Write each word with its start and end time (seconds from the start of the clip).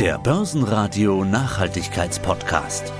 Der 0.00 0.18
Börsenradio 0.18 1.24
Nachhaltigkeitspodcast. 1.24 2.92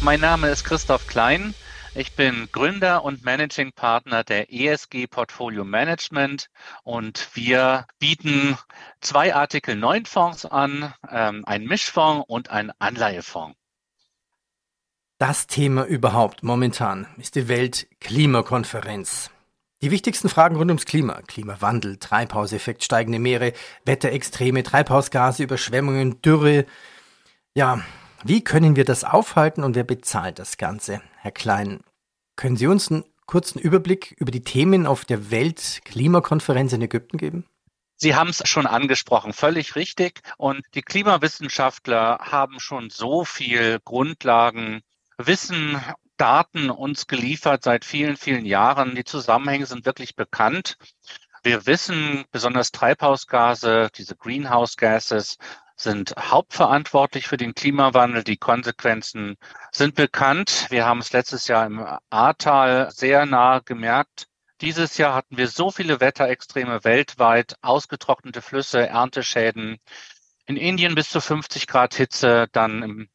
Mein 0.00 0.20
Name 0.20 0.48
ist 0.48 0.64
Christoph 0.64 1.06
Klein. 1.06 1.54
Ich 1.94 2.16
bin 2.16 2.48
Gründer 2.50 3.04
und 3.04 3.26
Managing 3.26 3.72
Partner 3.72 4.24
der 4.24 4.50
ESG 4.50 5.06
Portfolio 5.06 5.64
Management 5.64 6.48
und 6.82 7.28
wir 7.34 7.86
bieten 7.98 8.56
zwei 9.02 9.34
Artikel 9.34 9.76
9 9.76 10.06
Fonds 10.06 10.46
an, 10.46 10.94
ähm, 11.10 11.44
einen 11.44 11.66
Mischfonds 11.66 12.24
und 12.26 12.48
einen 12.48 12.72
Anleihefonds. 12.78 13.54
Das 15.18 15.46
Thema 15.46 15.84
überhaupt 15.84 16.42
momentan 16.42 17.06
ist 17.18 17.34
die 17.34 17.48
Weltklimakonferenz. 17.48 19.30
Die 19.82 19.90
wichtigsten 19.90 20.28
Fragen 20.28 20.56
rund 20.56 20.70
ums 20.70 20.84
Klima, 20.84 21.22
Klimawandel, 21.22 21.96
Treibhauseffekt, 21.96 22.84
steigende 22.84 23.18
Meere, 23.18 23.54
Wetterextreme, 23.86 24.62
Treibhausgase, 24.62 25.42
Überschwemmungen, 25.42 26.20
Dürre. 26.20 26.66
Ja, 27.54 27.82
wie 28.22 28.44
können 28.44 28.76
wir 28.76 28.84
das 28.84 29.04
aufhalten 29.04 29.64
und 29.64 29.76
wer 29.76 29.84
bezahlt 29.84 30.38
das 30.38 30.58
Ganze? 30.58 31.00
Herr 31.16 31.30
Klein, 31.30 31.80
können 32.36 32.58
Sie 32.58 32.66
uns 32.66 32.90
einen 32.90 33.04
kurzen 33.24 33.58
Überblick 33.58 34.14
über 34.18 34.30
die 34.30 34.44
Themen 34.44 34.86
auf 34.86 35.06
der 35.06 35.30
Weltklimakonferenz 35.30 36.74
in 36.74 36.82
Ägypten 36.82 37.16
geben? 37.16 37.46
Sie 37.96 38.14
haben 38.14 38.28
es 38.28 38.42
schon 38.44 38.66
angesprochen, 38.66 39.32
völlig 39.32 39.76
richtig. 39.76 40.20
Und 40.36 40.62
die 40.74 40.82
Klimawissenschaftler 40.82 42.18
haben 42.20 42.60
schon 42.60 42.90
so 42.90 43.24
viel 43.24 43.78
Grundlagen, 43.82 44.82
Wissen, 45.16 45.80
Daten 46.20 46.68
uns 46.68 47.06
geliefert 47.06 47.62
seit 47.64 47.86
vielen, 47.86 48.16
vielen 48.16 48.44
Jahren. 48.44 48.94
Die 48.94 49.04
Zusammenhänge 49.04 49.64
sind 49.64 49.86
wirklich 49.86 50.16
bekannt. 50.16 50.76
Wir 51.42 51.64
wissen, 51.64 52.26
besonders 52.30 52.72
Treibhausgase, 52.72 53.88
diese 53.96 54.16
Greenhouse 54.16 54.76
Gases, 54.76 55.38
sind 55.76 56.14
hauptverantwortlich 56.18 57.26
für 57.26 57.38
den 57.38 57.54
Klimawandel. 57.54 58.22
Die 58.22 58.36
Konsequenzen 58.36 59.36
sind 59.72 59.94
bekannt. 59.94 60.66
Wir 60.68 60.84
haben 60.84 60.98
es 60.98 61.12
letztes 61.14 61.48
Jahr 61.48 61.64
im 61.64 61.86
Ahrtal 62.10 62.90
sehr 62.90 63.24
nahe 63.24 63.62
gemerkt. 63.62 64.26
Dieses 64.60 64.98
Jahr 64.98 65.14
hatten 65.14 65.38
wir 65.38 65.48
so 65.48 65.70
viele 65.70 66.00
Wetterextreme 66.00 66.84
weltweit, 66.84 67.54
ausgetrocknete 67.62 68.42
Flüsse, 68.42 68.86
Ernteschäden. 68.86 69.78
In 70.44 70.58
Indien 70.58 70.94
bis 70.94 71.08
zu 71.08 71.22
50 71.22 71.66
Grad 71.66 71.94
Hitze, 71.94 72.46
dann 72.52 72.82
im 72.82 73.08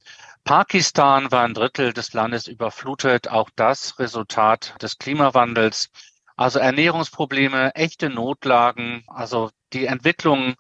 Pakistan 0.45 1.31
war 1.31 1.43
ein 1.43 1.55
Drittel 1.55 1.91
des 1.91 2.13
Landes 2.13 2.47
überflutet. 2.47 3.29
Auch 3.29 3.49
das 3.55 3.97
Resultat 3.97 4.75
des 4.79 4.99
Klimawandels. 4.99 5.89
Also 6.35 6.59
Ernährungsprobleme, 6.59 7.73
echte 7.73 8.11
Notlagen. 8.11 9.03
Also 9.07 9.49
die 9.73 9.87
Entwicklung 9.87 10.53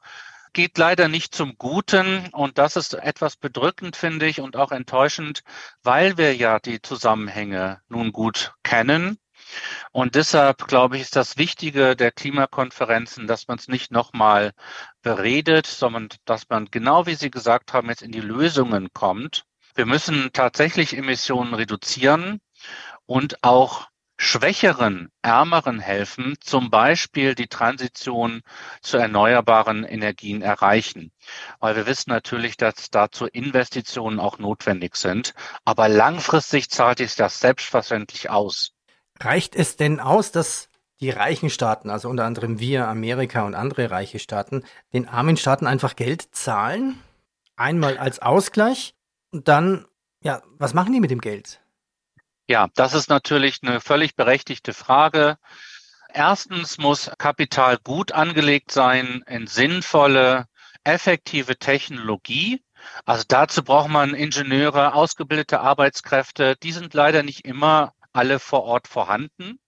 geht 0.53 0.79
leider 0.79 1.07
nicht 1.07 1.35
zum 1.35 1.59
Guten 1.59 2.29
und 2.31 2.57
das 2.57 2.77
ist 2.77 2.95
etwas 2.95 3.37
bedrückend, 3.37 3.95
finde 3.95 4.25
ich, 4.25 4.41
und 4.41 4.57
auch 4.57 4.71
enttäuschend, 4.71 5.43
weil 5.83 6.17
wir 6.17 6.35
ja 6.35 6.57
die 6.59 6.81
Zusammenhänge 6.81 7.79
nun 7.87 8.11
gut 8.11 8.55
kennen. 8.63 9.19
Und 9.91 10.15
deshalb, 10.15 10.67
glaube 10.67 10.95
ich, 10.95 11.03
ist 11.03 11.15
das 11.15 11.37
Wichtige 11.37 11.95
der 11.95 12.11
Klimakonferenzen, 12.11 13.27
dass 13.27 13.47
man 13.47 13.59
es 13.59 13.67
nicht 13.67 13.91
nochmal 13.91 14.53
beredet, 15.03 15.67
sondern 15.67 16.09
dass 16.25 16.49
man 16.49 16.65
genau 16.71 17.05
wie 17.05 17.15
Sie 17.15 17.29
gesagt 17.29 17.73
haben, 17.73 17.89
jetzt 17.89 18.01
in 18.01 18.11
die 18.11 18.21
Lösungen 18.21 18.91
kommt. 18.91 19.45
Wir 19.75 19.85
müssen 19.85 20.29
tatsächlich 20.31 20.97
Emissionen 20.97 21.53
reduzieren 21.53 22.39
und 23.05 23.43
auch 23.43 23.89
schwächeren, 24.17 25.09
ärmeren 25.21 25.81
helfen, 25.81 26.37
zum 26.39 26.69
Beispiel 26.69 27.35
die 27.35 27.47
Transition 27.47 28.41
zu 28.81 28.95
erneuerbaren 28.97 29.83
Energien 29.83 30.41
erreichen. 30.41 31.11
Weil 31.59 31.75
wir 31.75 31.85
wissen 31.85 32.11
natürlich, 32.11 32.55
dass 32.55 32.89
dazu 32.89 33.25
Investitionen 33.25 34.21
auch 34.21 34.37
notwendig 34.37 34.95
sind. 34.95 35.33
Aber 35.65 35.89
langfristig 35.89 36.69
zahlt 36.69 36.99
sich 36.99 37.15
das 37.15 37.41
selbstverständlich 37.41 38.29
aus. 38.29 38.71
Reicht 39.19 39.57
es 39.57 39.75
denn 39.75 39.99
aus, 39.99 40.31
dass 40.31 40.69
die 41.01 41.09
reichen 41.09 41.49
Staaten, 41.49 41.89
also 41.89 42.07
unter 42.07 42.23
anderem 42.23 42.59
wir, 42.59 42.87
Amerika 42.87 43.43
und 43.43 43.53
andere 43.53 43.91
reiche 43.91 44.19
Staaten, 44.19 44.63
den 44.93 45.09
armen 45.09 45.35
Staaten 45.35 45.67
einfach 45.67 45.97
Geld 45.97 46.33
zahlen? 46.33 47.01
Einmal 47.57 47.97
als 47.97 48.19
Ausgleich 48.19 48.95
und 49.35 49.49
dann, 49.49 49.85
ja, 50.21 50.41
was 50.57 50.73
machen 50.73 50.93
die 50.93 51.01
mit 51.01 51.11
dem 51.11 51.19
Geld? 51.19 51.59
Ja, 52.47 52.69
das 52.75 52.93
ist 52.93 53.09
natürlich 53.09 53.59
eine 53.61 53.81
völlig 53.81 54.15
berechtigte 54.15 54.73
Frage. 54.73 55.37
Erstens 56.13 56.77
muss 56.77 57.11
Kapital 57.17 57.77
gut 57.83 58.13
angelegt 58.13 58.71
sein 58.71 59.25
in 59.27 59.47
sinnvolle, 59.47 60.45
effektive 60.85 61.57
Technologie. 61.57 62.63
Also 63.03 63.25
dazu 63.27 63.61
braucht 63.61 63.89
man 63.89 64.13
Ingenieure, 64.13 64.93
ausgebildete 64.93 65.59
Arbeitskräfte. 65.59 66.55
Die 66.63 66.71
sind 66.71 66.93
leider 66.93 67.21
nicht 67.21 67.43
immer 67.43 67.93
alle 68.13 68.39
vor 68.39 68.63
Ort 68.63 68.87
vorhanden. 68.87 69.59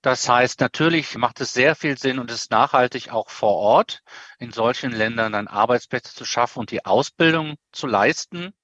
Das 0.00 0.26
heißt, 0.28 0.60
natürlich 0.60 1.16
macht 1.16 1.42
es 1.42 1.52
sehr 1.52 1.74
viel 1.74 1.98
Sinn 1.98 2.18
und 2.18 2.30
ist 2.30 2.50
nachhaltig 2.50 3.10
auch 3.10 3.28
vor 3.28 3.56
Ort 3.56 4.02
in 4.38 4.52
solchen 4.52 4.92
Ländern 4.92 5.32
dann 5.32 5.48
Arbeitsplätze 5.48 6.14
zu 6.14 6.24
schaffen 6.24 6.60
und 6.60 6.70
die 6.70 6.84
Ausbildung 6.86 7.56
zu 7.72 7.86
leisten. 7.86 8.54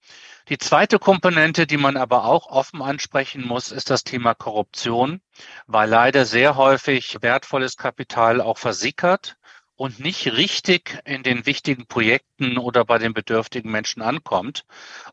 Die 0.50 0.58
zweite 0.58 0.98
Komponente, 0.98 1.64
die 1.64 1.76
man 1.76 1.96
aber 1.96 2.24
auch 2.24 2.48
offen 2.48 2.82
ansprechen 2.82 3.46
muss, 3.46 3.70
ist 3.70 3.88
das 3.88 4.02
Thema 4.02 4.34
Korruption, 4.34 5.20
weil 5.68 5.88
leider 5.88 6.26
sehr 6.26 6.56
häufig 6.56 7.18
wertvolles 7.20 7.76
Kapital 7.76 8.40
auch 8.40 8.58
versickert 8.58 9.36
und 9.76 10.00
nicht 10.00 10.26
richtig 10.32 10.98
in 11.04 11.22
den 11.22 11.46
wichtigen 11.46 11.86
Projekten 11.86 12.58
oder 12.58 12.84
bei 12.84 12.98
den 12.98 13.14
bedürftigen 13.14 13.70
Menschen 13.70 14.02
ankommt. 14.02 14.64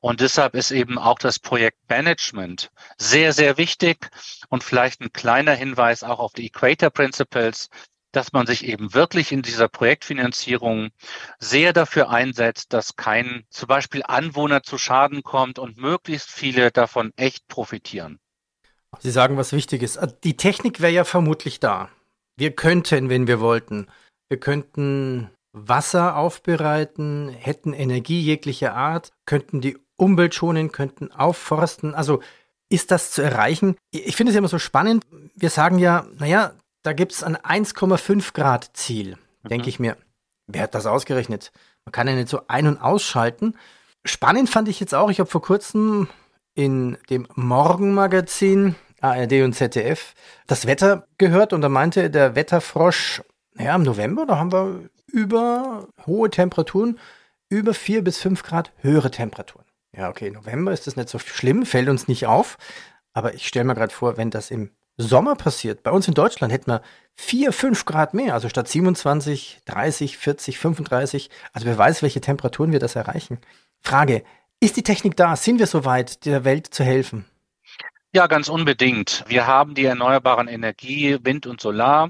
Und 0.01 0.21
deshalb 0.21 0.55
ist 0.55 0.71
eben 0.71 0.97
auch 0.97 1.19
das 1.19 1.37
Projektmanagement 1.37 2.71
sehr, 2.97 3.31
sehr 3.31 3.59
wichtig. 3.59 4.09
Und 4.49 4.63
vielleicht 4.63 5.01
ein 5.01 5.13
kleiner 5.13 5.53
Hinweis 5.53 6.01
auch 6.01 6.17
auf 6.17 6.33
die 6.33 6.47
Equator 6.47 6.89
Principles 6.89 7.69
dass 8.11 8.33
man 8.33 8.47
sich 8.47 8.65
eben 8.65 8.93
wirklich 8.93 9.31
in 9.31 9.41
dieser 9.41 9.67
Projektfinanzierung 9.67 10.89
sehr 11.39 11.73
dafür 11.73 12.09
einsetzt, 12.09 12.73
dass 12.73 12.95
kein 12.95 13.45
zum 13.49 13.67
Beispiel 13.67 14.03
Anwohner 14.03 14.63
zu 14.63 14.77
Schaden 14.77 15.23
kommt 15.23 15.59
und 15.59 15.77
möglichst 15.77 16.29
viele 16.29 16.71
davon 16.71 17.11
echt 17.15 17.47
profitieren. 17.47 18.19
Sie 18.99 19.11
sagen 19.11 19.37
was 19.37 19.53
Wichtiges. 19.53 19.97
Äh, 19.97 20.07
die 20.23 20.37
Technik 20.37 20.79
wäre 20.79 20.91
ja 20.91 21.03
vermutlich 21.03 21.59
da. 21.59 21.89
Wir 22.37 22.51
könnten, 22.51 23.09
wenn 23.09 23.27
wir 23.27 23.39
wollten, 23.39 23.87
wir 24.29 24.39
könnten 24.39 25.29
Wasser 25.53 26.15
aufbereiten, 26.17 27.29
hätten 27.29 27.73
Energie 27.73 28.21
jeglicher 28.21 28.75
Art, 28.75 29.11
könnten 29.25 29.61
die 29.61 29.77
Umwelt 29.97 30.35
schonen, 30.35 30.71
könnten 30.71 31.11
aufforsten. 31.11 31.95
Also 31.95 32.21
ist 32.69 32.91
das 32.91 33.11
zu 33.11 33.21
erreichen? 33.21 33.75
Ich 33.91 34.15
finde 34.15 34.31
es 34.31 34.37
immer 34.37 34.47
so 34.47 34.59
spannend. 34.59 35.03
Wir 35.35 35.49
sagen 35.49 35.79
ja, 35.79 36.05
naja, 36.17 36.53
da 36.87 36.93
gibt 36.93 37.11
es 37.11 37.21
ein 37.21 37.35
1,5 37.35 38.33
Grad 38.33 38.69
Ziel. 38.71 39.17
Mhm. 39.43 39.49
Denke 39.49 39.67
ich 39.67 39.77
mir, 39.77 39.97
wer 40.47 40.61
hat 40.61 40.73
das 40.73 40.85
ausgerechnet? 40.85 41.51
Man 41.83 41.91
kann 41.91 42.07
ja 42.07 42.15
nicht 42.15 42.29
so 42.29 42.43
ein- 42.47 42.65
und 42.65 42.77
ausschalten. 42.77 43.57
Spannend 44.05 44.49
fand 44.49 44.69
ich 44.69 44.79
jetzt 44.79 44.95
auch, 44.95 45.09
ich 45.09 45.19
habe 45.19 45.29
vor 45.29 45.41
kurzem 45.41 46.07
in 46.55 46.97
dem 47.09 47.27
Morgenmagazin 47.35 48.75
ARD 49.01 49.43
und 49.43 49.51
ZDF 49.51 50.13
das 50.47 50.65
Wetter 50.65 51.05
gehört 51.17 51.51
und 51.51 51.59
da 51.59 51.67
meinte 51.67 52.09
der 52.09 52.35
Wetterfrosch, 52.35 53.21
ja, 53.59 53.75
im 53.75 53.83
November, 53.83 54.25
da 54.25 54.37
haben 54.37 54.53
wir 54.53 54.89
über 55.07 55.89
hohe 56.05 56.29
Temperaturen, 56.29 56.97
über 57.49 57.73
4 57.73 58.01
bis 58.01 58.17
5 58.19 58.43
Grad 58.43 58.71
höhere 58.77 59.11
Temperaturen. 59.11 59.65
Ja, 59.93 60.07
okay, 60.09 60.31
November 60.31 60.71
ist 60.71 60.87
das 60.87 60.95
nicht 60.95 61.09
so 61.09 61.19
schlimm, 61.19 61.65
fällt 61.65 61.89
uns 61.89 62.07
nicht 62.07 62.27
auf. 62.27 62.57
Aber 63.11 63.33
ich 63.33 63.45
stelle 63.45 63.65
mir 63.65 63.75
gerade 63.75 63.93
vor, 63.93 64.15
wenn 64.15 64.29
das 64.29 64.51
im 64.51 64.71
Sommer 64.97 65.35
passiert. 65.35 65.83
Bei 65.83 65.91
uns 65.91 66.07
in 66.07 66.15
Deutschland 66.15 66.51
hätten 66.51 66.71
wir 66.71 66.81
4, 67.15 67.53
5 67.53 67.85
Grad 67.85 68.13
mehr, 68.13 68.33
also 68.33 68.49
statt 68.49 68.67
27, 68.67 69.61
30, 69.65 70.17
40, 70.17 70.57
35. 70.57 71.29
Also 71.53 71.67
wer 71.67 71.77
weiß, 71.77 72.01
welche 72.01 72.21
Temperaturen 72.21 72.71
wir 72.71 72.79
das 72.79 72.95
erreichen. 72.95 73.39
Frage, 73.81 74.23
ist 74.59 74.75
die 74.75 74.83
Technik 74.83 75.15
da? 75.15 75.35
Sind 75.35 75.59
wir 75.59 75.67
soweit, 75.67 76.25
der 76.25 76.43
Welt 76.43 76.73
zu 76.73 76.83
helfen? 76.83 77.25
Ja, 78.11 78.25
ganz 78.25 78.49
unbedingt. 78.49 79.23
Wir 79.27 79.45
haben 79.45 79.75
die 79.75 79.85
erneuerbaren 79.85 80.47
Energie, 80.47 81.17
Wind 81.21 81.45
und 81.45 81.61
Solar. 81.61 82.09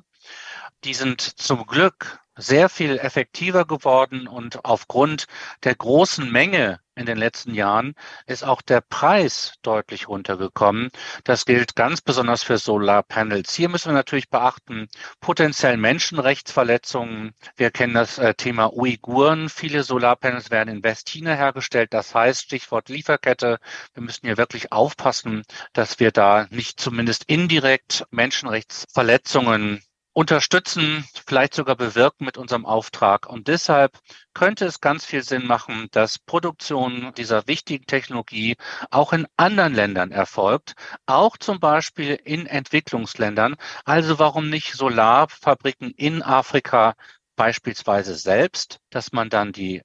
Die 0.85 0.93
sind 0.93 1.21
zum 1.21 1.65
Glück 1.65 2.19
sehr 2.37 2.69
viel 2.69 2.97
effektiver 2.99 3.65
geworden 3.65 4.27
und 4.27 4.63
aufgrund 4.63 5.25
der 5.63 5.75
großen 5.75 6.31
Menge 6.31 6.79
in 6.97 7.05
den 7.05 7.17
letzten 7.17 7.53
Jahren 7.53 7.95
ist 8.25 8.43
auch 8.43 8.61
der 8.61 8.81
Preis 8.81 9.53
deutlich 9.61 10.07
runtergekommen. 10.07 10.89
Das 11.23 11.45
gilt 11.45 11.75
ganz 11.75 12.01
besonders 12.01 12.43
für 12.43 12.57
Solarpanels. 12.57 13.53
Hier 13.53 13.69
müssen 13.69 13.89
wir 13.89 13.93
natürlich 13.93 14.29
beachten, 14.29 14.87
potenziell 15.21 15.77
Menschenrechtsverletzungen. 15.77 17.33
Wir 17.55 17.71
kennen 17.71 17.93
das 17.93 18.17
äh, 18.17 18.33
Thema 18.33 18.73
Uiguren. 18.73 19.49
Viele 19.49 19.83
Solarpanels 19.83 20.51
werden 20.51 20.75
in 20.75 20.83
Westchina 20.83 21.33
hergestellt. 21.33 21.93
Das 21.93 22.13
heißt, 22.13 22.43
Stichwort 22.43 22.89
Lieferkette. 22.89 23.59
Wir 23.93 24.03
müssen 24.03 24.25
hier 24.25 24.37
wirklich 24.37 24.71
aufpassen, 24.71 25.43
dass 25.73 25.99
wir 25.99 26.11
da 26.11 26.47
nicht 26.49 26.79
zumindest 26.79 27.25
indirekt 27.25 28.05
Menschenrechtsverletzungen 28.11 29.81
unterstützen, 30.17 31.07
vielleicht 31.27 31.53
sogar 31.53 31.75
bewirken 31.75 32.25
mit 32.25 32.39
unserem 32.39 32.65
Auftrag. 32.65 33.29
Und 33.29 33.47
deshalb 33.47 33.99
könnte 34.33 34.65
es 34.65 34.81
ganz 34.81 35.05
viel 35.05 35.21
Sinn 35.21 35.45
machen, 35.45 35.89
dass 35.91 36.17
Produktion 36.17 37.13
dieser 37.17 37.45
wichtigen 37.45 37.85
Technologie 37.85 38.55
auch 38.89 39.13
in 39.13 39.27
anderen 39.37 39.75
Ländern 39.75 40.11
erfolgt, 40.11 40.73
auch 41.05 41.37
zum 41.37 41.59
Beispiel 41.59 42.15
in 42.15 42.47
Entwicklungsländern. 42.47 43.57
Also 43.85 44.17
warum 44.17 44.49
nicht 44.49 44.73
Solarfabriken 44.73 45.91
in 45.91 46.23
Afrika 46.23 46.95
beispielsweise 47.35 48.15
selbst, 48.15 48.79
dass 48.89 49.11
man 49.11 49.29
dann 49.29 49.51
die 49.51 49.83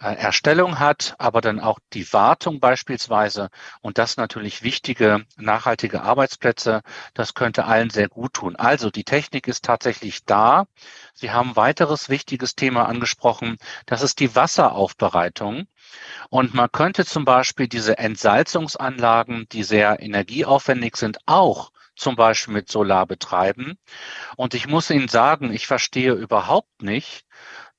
äh, 0.00 0.14
Erstellung 0.14 0.78
hat, 0.78 1.14
aber 1.18 1.40
dann 1.40 1.60
auch 1.60 1.78
die 1.92 2.12
Wartung 2.12 2.60
beispielsweise 2.60 3.50
und 3.80 3.98
das 3.98 4.16
natürlich 4.16 4.62
wichtige, 4.62 5.24
nachhaltige 5.36 6.02
Arbeitsplätze. 6.02 6.82
Das 7.14 7.34
könnte 7.34 7.64
allen 7.64 7.90
sehr 7.90 8.08
gut 8.08 8.34
tun. 8.34 8.56
Also 8.56 8.90
die 8.90 9.04
Technik 9.04 9.48
ist 9.48 9.64
tatsächlich 9.64 10.24
da. 10.24 10.66
Sie 11.14 11.32
haben 11.32 11.56
weiteres 11.56 12.08
wichtiges 12.08 12.54
Thema 12.54 12.86
angesprochen. 12.86 13.56
Das 13.86 14.02
ist 14.02 14.20
die 14.20 14.34
Wasseraufbereitung. 14.34 15.66
Und 16.30 16.54
man 16.54 16.70
könnte 16.70 17.04
zum 17.04 17.24
Beispiel 17.24 17.66
diese 17.68 17.98
Entsalzungsanlagen, 17.98 19.48
die 19.50 19.64
sehr 19.64 20.00
energieaufwendig 20.00 20.96
sind, 20.96 21.18
auch 21.26 21.72
zum 21.96 22.14
Beispiel 22.14 22.54
mit 22.54 22.70
Solar 22.70 23.06
betreiben. 23.06 23.78
Und 24.36 24.54
ich 24.54 24.68
muss 24.68 24.90
Ihnen 24.90 25.08
sagen, 25.08 25.52
ich 25.52 25.66
verstehe 25.66 26.12
überhaupt 26.12 26.82
nicht, 26.82 27.24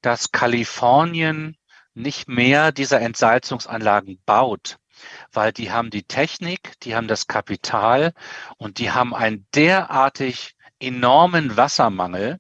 dass 0.01 0.31
Kalifornien 0.31 1.56
nicht 1.94 2.28
mehr 2.28 2.72
dieser 2.72 3.02
Entsalzungsanlagen 3.02 4.22
baut, 4.26 4.78
weil 5.32 5.52
die 5.52 5.72
haben 5.72 5.90
die 5.90 6.04
Technik, 6.04 6.80
die 6.82 6.96
haben 6.96 7.08
das 7.08 7.28
Kapital 7.28 8.14
und 8.58 8.80
die 8.80 8.92
haben 8.92 9.14
einen 9.14 9.48
derartig 9.54 10.56
enormen 10.80 11.58
Wassermangel. 11.58 12.40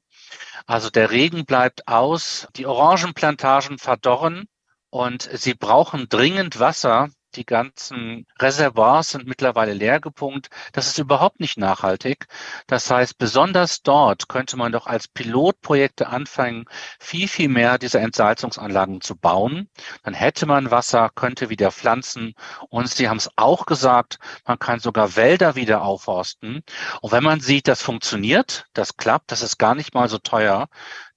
Also 0.65 0.89
der 0.89 1.11
Regen 1.11 1.45
bleibt 1.45 1.87
aus, 1.87 2.47
die 2.55 2.65
Orangenplantagen 2.65 3.79
verdorren 3.79 4.45
und 4.89 5.29
sie 5.33 5.53
brauchen 5.53 6.09
dringend 6.09 6.59
Wasser, 6.59 7.09
die 7.35 7.45
ganzen 7.45 8.25
Reservoirs 8.39 9.09
sind 9.09 9.27
mittlerweile 9.27 9.73
leer 9.73 9.99
gepumpt. 9.99 10.49
Das 10.73 10.87
ist 10.87 10.97
überhaupt 10.97 11.39
nicht 11.39 11.57
nachhaltig. 11.57 12.27
Das 12.67 12.89
heißt, 12.89 13.17
besonders 13.17 13.81
dort 13.81 14.29
könnte 14.29 14.57
man 14.57 14.71
doch 14.71 14.87
als 14.87 15.07
Pilotprojekte 15.07 16.07
anfangen, 16.07 16.65
viel, 16.99 17.27
viel 17.27 17.49
mehr 17.49 17.77
dieser 17.77 18.01
Entsalzungsanlagen 18.01 19.01
zu 19.01 19.15
bauen. 19.15 19.69
Dann 20.03 20.13
hätte 20.13 20.45
man 20.45 20.71
Wasser, 20.71 21.09
könnte 21.13 21.49
wieder 21.49 21.71
pflanzen. 21.71 22.33
Und 22.69 22.89
Sie 22.89 23.09
haben 23.09 23.17
es 23.17 23.29
auch 23.35 23.65
gesagt, 23.65 24.19
man 24.45 24.59
kann 24.59 24.79
sogar 24.79 25.15
Wälder 25.15 25.55
wieder 25.55 25.81
aufforsten. 25.83 26.63
Und 27.01 27.11
wenn 27.11 27.23
man 27.23 27.39
sieht, 27.39 27.67
das 27.67 27.81
funktioniert, 27.81 28.65
das 28.73 28.97
klappt, 28.97 29.31
das 29.31 29.41
ist 29.41 29.57
gar 29.57 29.75
nicht 29.75 29.93
mal 29.93 30.09
so 30.09 30.17
teuer, 30.17 30.67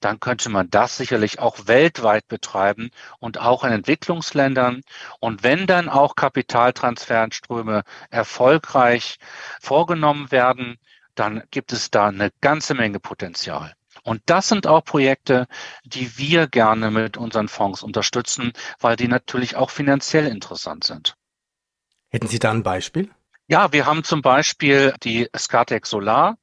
dann 0.04 0.20
könnte 0.20 0.49
man 0.49 0.69
das 0.69 0.96
sicherlich 0.96 1.38
auch 1.38 1.66
weltweit 1.66 2.28
betreiben 2.28 2.90
und 3.19 3.38
auch 3.38 3.64
in 3.64 3.72
Entwicklungsländern. 3.72 4.82
Und 5.20 5.43
wenn 5.43 5.66
dann 5.66 5.88
auch 5.88 6.16
Kapitaltransferströme 6.16 7.84
erfolgreich 8.10 9.19
vorgenommen 9.60 10.31
werden, 10.31 10.78
dann 11.14 11.43
gibt 11.50 11.72
es 11.72 11.90
da 11.90 12.08
eine 12.08 12.31
ganze 12.40 12.75
Menge 12.75 12.99
Potenzial. 12.99 13.75
Und 14.02 14.22
das 14.26 14.49
sind 14.49 14.66
auch 14.66 14.84
Projekte, 14.84 15.46
die 15.84 16.19
wir 16.19 16.48
gerne 16.48 16.90
mit 16.90 17.16
unseren 17.16 17.48
Fonds 17.48 17.82
unterstützen, 17.82 18.52
weil 18.81 18.96
die 18.96 19.06
natürlich 19.06 19.55
auch 19.55 19.70
finanziell 19.70 20.26
interessant 20.26 20.84
sind. 20.84 21.14
Hätten 22.08 22.26
Sie 22.26 22.38
da 22.40 22.50
ein 22.50 22.62
Beispiel? 22.62 23.10
Ja, 23.46 23.72
wir 23.72 23.87
haben 23.87 24.02
zum 24.02 24.22
Beispiel 24.22 24.94
die 25.02 25.28
Skatec 25.37 25.87
Solar. 25.87 26.37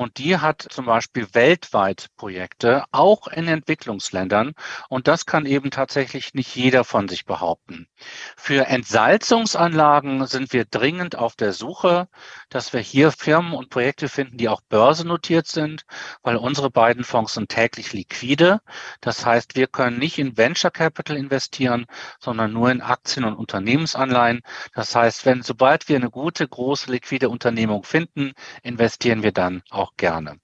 Und 0.00 0.16
die 0.16 0.38
hat 0.38 0.66
zum 0.70 0.86
Beispiel 0.86 1.28
weltweit 1.34 2.06
Projekte, 2.16 2.84
auch 2.90 3.28
in 3.28 3.46
Entwicklungsländern. 3.48 4.54
Und 4.88 5.08
das 5.08 5.26
kann 5.26 5.44
eben 5.44 5.70
tatsächlich 5.70 6.32
nicht 6.32 6.56
jeder 6.56 6.84
von 6.84 7.06
sich 7.06 7.26
behaupten. 7.26 7.86
Für 8.34 8.66
Entsalzungsanlagen 8.66 10.24
sind 10.24 10.54
wir 10.54 10.64
dringend 10.64 11.16
auf 11.16 11.36
der 11.36 11.52
Suche, 11.52 12.08
dass 12.48 12.72
wir 12.72 12.80
hier 12.80 13.12
Firmen 13.12 13.52
und 13.52 13.68
Projekte 13.68 14.08
finden, 14.08 14.38
die 14.38 14.48
auch 14.48 14.62
börsennotiert 14.70 15.46
sind, 15.46 15.82
weil 16.22 16.36
unsere 16.36 16.70
beiden 16.70 17.04
Fonds 17.04 17.34
sind 17.34 17.50
täglich 17.50 17.92
liquide. 17.92 18.62
Das 19.02 19.26
heißt, 19.26 19.54
wir 19.54 19.66
können 19.66 19.98
nicht 19.98 20.18
in 20.18 20.38
Venture 20.38 20.70
Capital 20.70 21.18
investieren, 21.18 21.84
sondern 22.20 22.54
nur 22.54 22.70
in 22.70 22.80
Aktien 22.80 23.26
und 23.26 23.34
Unternehmensanleihen. 23.34 24.40
Das 24.72 24.94
heißt, 24.94 25.26
wenn 25.26 25.42
sobald 25.42 25.90
wir 25.90 25.96
eine 25.96 26.08
gute, 26.08 26.48
große, 26.48 26.90
liquide 26.90 27.28
Unternehmung 27.28 27.84
finden, 27.84 28.32
investieren 28.62 29.22
wir 29.22 29.32
dann 29.32 29.62
auch 29.68 29.89
gerne. 29.96 30.38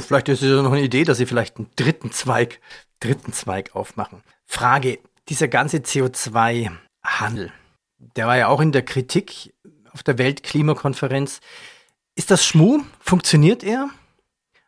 Vielleicht 0.00 0.28
ist 0.28 0.42
es 0.42 0.48
ja 0.48 0.62
noch 0.62 0.72
eine 0.72 0.82
Idee, 0.82 1.04
dass 1.04 1.18
Sie 1.18 1.26
vielleicht 1.26 1.56
einen 1.56 1.70
dritten 1.76 2.12
Zweig, 2.12 2.60
dritten 3.00 3.32
Zweig 3.32 3.74
aufmachen. 3.74 4.22
Frage, 4.46 4.98
dieser 5.28 5.48
ganze 5.48 5.78
CO2-Handel, 5.78 7.52
der 7.98 8.26
war 8.26 8.36
ja 8.36 8.48
auch 8.48 8.60
in 8.60 8.72
der 8.72 8.84
Kritik 8.84 9.54
auf 9.92 10.02
der 10.02 10.18
Weltklimakonferenz. 10.18 11.40
Ist 12.14 12.30
das 12.30 12.44
Schmuh? 12.44 12.82
Funktioniert 13.00 13.62
er? 13.62 13.90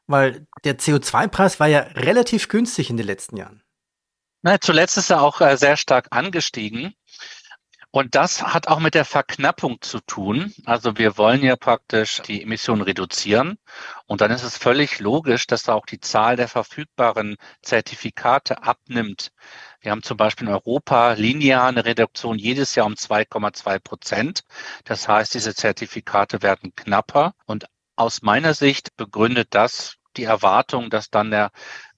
Weil 0.06 0.46
der 0.64 0.78
CO2-Preis 0.78 1.60
war 1.60 1.68
ja 1.68 1.80
relativ 1.80 2.48
günstig 2.48 2.90
in 2.90 2.96
den 2.96 3.06
letzten 3.06 3.36
Jahren. 3.36 3.62
Na, 4.42 4.60
zuletzt 4.60 4.98
ist 4.98 5.10
er 5.10 5.22
auch 5.22 5.40
äh, 5.40 5.56
sehr 5.56 5.78
stark 5.78 6.08
angestiegen. 6.10 6.94
Und 7.94 8.16
das 8.16 8.42
hat 8.42 8.66
auch 8.66 8.80
mit 8.80 8.94
der 8.94 9.04
Verknappung 9.04 9.80
zu 9.80 10.00
tun. 10.00 10.52
Also 10.64 10.98
wir 10.98 11.16
wollen 11.16 11.44
ja 11.44 11.54
praktisch 11.54 12.20
die 12.22 12.42
Emissionen 12.42 12.82
reduzieren. 12.82 13.56
Und 14.06 14.20
dann 14.20 14.32
ist 14.32 14.42
es 14.42 14.58
völlig 14.58 14.98
logisch, 14.98 15.46
dass 15.46 15.62
da 15.62 15.74
auch 15.74 15.86
die 15.86 16.00
Zahl 16.00 16.34
der 16.34 16.48
verfügbaren 16.48 17.36
Zertifikate 17.62 18.64
abnimmt. 18.64 19.30
Wir 19.80 19.92
haben 19.92 20.02
zum 20.02 20.16
Beispiel 20.16 20.48
in 20.48 20.52
Europa 20.52 21.12
linear 21.12 21.68
eine 21.68 21.84
Reduktion 21.84 22.36
jedes 22.36 22.74
Jahr 22.74 22.86
um 22.86 22.94
2,2 22.94 23.78
Prozent. 23.78 24.40
Das 24.82 25.06
heißt, 25.06 25.32
diese 25.32 25.54
Zertifikate 25.54 26.42
werden 26.42 26.74
knapper. 26.74 27.34
Und 27.46 27.66
aus 27.94 28.22
meiner 28.22 28.54
Sicht 28.54 28.96
begründet 28.96 29.50
das 29.52 29.98
die 30.16 30.24
Erwartung, 30.24 30.90
dass 30.90 31.10
dann 31.10 31.30
der 31.30 31.52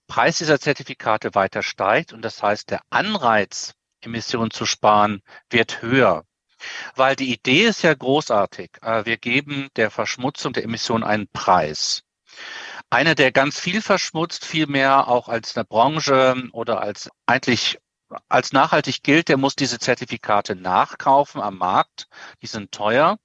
Preis 0.09 0.37
dieser 0.37 0.61
Zertifikate 0.61 1.35
weiter 1.35 1.63
steigt. 1.63 2.13
Und 2.13 2.21
das 2.21 2.43
heißt, 2.43 2.71
der 2.71 2.83
Anreiz, 2.91 3.73
Emissionen 4.07 4.51
zu 4.51 4.67
sparen, 4.67 5.23
wird 5.51 5.83
höher. 5.83 6.25
Weil 6.95 7.17
die 7.17 7.33
Idee 7.33 7.65
ist 7.67 7.83
ja 7.83 7.93
großartig. 7.95 8.71
Äh, 8.83 9.05
wir 9.05 9.19
geben 9.19 9.69
der 9.77 9.91
Verschmutzung 9.91 10.53
der 10.53 10.65
Emissionen 10.65 11.05
einen 11.05 11.29
Preis. 11.29 12.03
Einer, 12.91 13.15
der 13.15 13.33
ganz 13.33 13.61
viel 13.61 13.83
verschmutzt, 13.83 14.45
viel 14.45 14.67
mehr 14.67 15.09
auch 15.09 15.29
als 15.29 15.57
eine 15.57 15.65
Branche 15.65 16.49
oder 16.53 16.81
als 16.81 17.11
eigentlich 17.27 17.79
als 18.29 18.53
nachhaltig 18.53 19.03
gilt, 19.03 19.29
der 19.29 19.37
muss 19.37 19.57
diese 19.57 19.79
Zertifikate 19.79 20.55
nachkaufen 20.55 21.41
am 21.41 21.59
Markt. 21.59 22.07
Die 22.43 22.47
sind 22.47 22.71
teuer. 22.73 23.19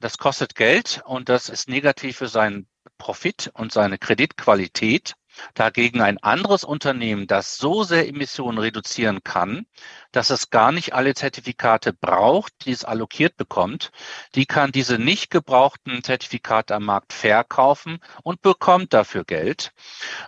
Das 0.00 0.18
kostet 0.18 0.54
Geld 0.54 1.02
und 1.04 1.28
das 1.28 1.48
ist 1.48 1.68
negativ 1.68 2.18
für 2.18 2.28
seinen 2.28 2.68
Profit 2.98 3.50
und 3.54 3.72
seine 3.72 3.98
Kreditqualität. 3.98 5.14
Dagegen 5.54 6.02
ein 6.02 6.18
anderes 6.18 6.62
Unternehmen, 6.62 7.26
das 7.26 7.56
so 7.56 7.84
sehr 7.84 8.06
Emissionen 8.06 8.58
reduzieren 8.58 9.22
kann, 9.24 9.66
dass 10.12 10.30
es 10.30 10.50
gar 10.50 10.72
nicht 10.72 10.94
alle 10.94 11.14
Zertifikate 11.14 11.92
braucht, 11.92 12.52
die 12.64 12.70
es 12.70 12.84
allokiert 12.84 13.36
bekommt, 13.36 13.90
die 14.34 14.46
kann 14.46 14.72
diese 14.72 14.98
nicht 14.98 15.30
gebrauchten 15.30 16.04
Zertifikate 16.04 16.74
am 16.74 16.84
Markt 16.84 17.12
verkaufen 17.12 17.98
und 18.22 18.42
bekommt 18.42 18.92
dafür 18.92 19.24
Geld. 19.24 19.72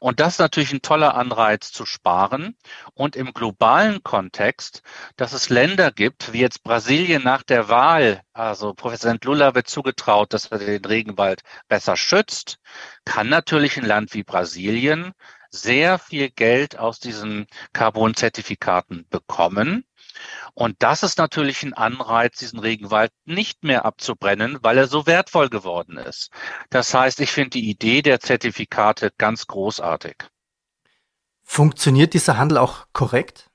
Und 0.00 0.20
das 0.20 0.34
ist 0.34 0.38
natürlich 0.40 0.72
ein 0.72 0.82
toller 0.82 1.14
Anreiz 1.14 1.70
zu 1.70 1.86
sparen. 1.86 2.56
Und 2.94 3.16
im 3.16 3.32
globalen 3.32 4.02
Kontext, 4.02 4.82
dass 5.16 5.32
es 5.32 5.50
Länder 5.50 5.92
gibt, 5.92 6.32
wie 6.32 6.40
jetzt 6.40 6.64
Brasilien 6.64 7.22
nach 7.22 7.42
der 7.42 7.68
Wahl, 7.68 8.22
also 8.32 8.74
Präsident 8.74 9.24
Lula 9.24 9.54
wird 9.54 9.68
zugetraut, 9.68 10.32
dass 10.32 10.46
er 10.46 10.58
den 10.58 10.84
Regenwald 10.84 11.42
besser 11.68 11.96
schützt, 11.96 12.58
kann 13.04 13.28
natürlich 13.28 13.76
ein 13.76 13.84
Land 13.84 14.14
wie 14.14 14.24
Brasilien 14.24 15.12
sehr 15.54 15.98
viel 15.98 16.30
Geld 16.30 16.78
aus 16.78 16.98
diesen 16.98 17.46
Carbon-Zertifikaten 17.72 19.06
bekommen. 19.08 19.84
Und 20.54 20.76
das 20.80 21.02
ist 21.02 21.18
natürlich 21.18 21.62
ein 21.62 21.74
Anreiz, 21.74 22.38
diesen 22.38 22.58
Regenwald 22.58 23.12
nicht 23.24 23.64
mehr 23.64 23.84
abzubrennen, 23.84 24.58
weil 24.62 24.78
er 24.78 24.86
so 24.86 25.06
wertvoll 25.06 25.48
geworden 25.48 25.96
ist. 25.96 26.30
Das 26.70 26.94
heißt, 26.94 27.20
ich 27.20 27.32
finde 27.32 27.50
die 27.50 27.68
Idee 27.68 28.02
der 28.02 28.20
Zertifikate 28.20 29.12
ganz 29.18 29.46
großartig. 29.46 30.16
Funktioniert 31.42 32.14
dieser 32.14 32.38
Handel 32.38 32.58
auch 32.58 32.86
korrekt? 32.92 33.50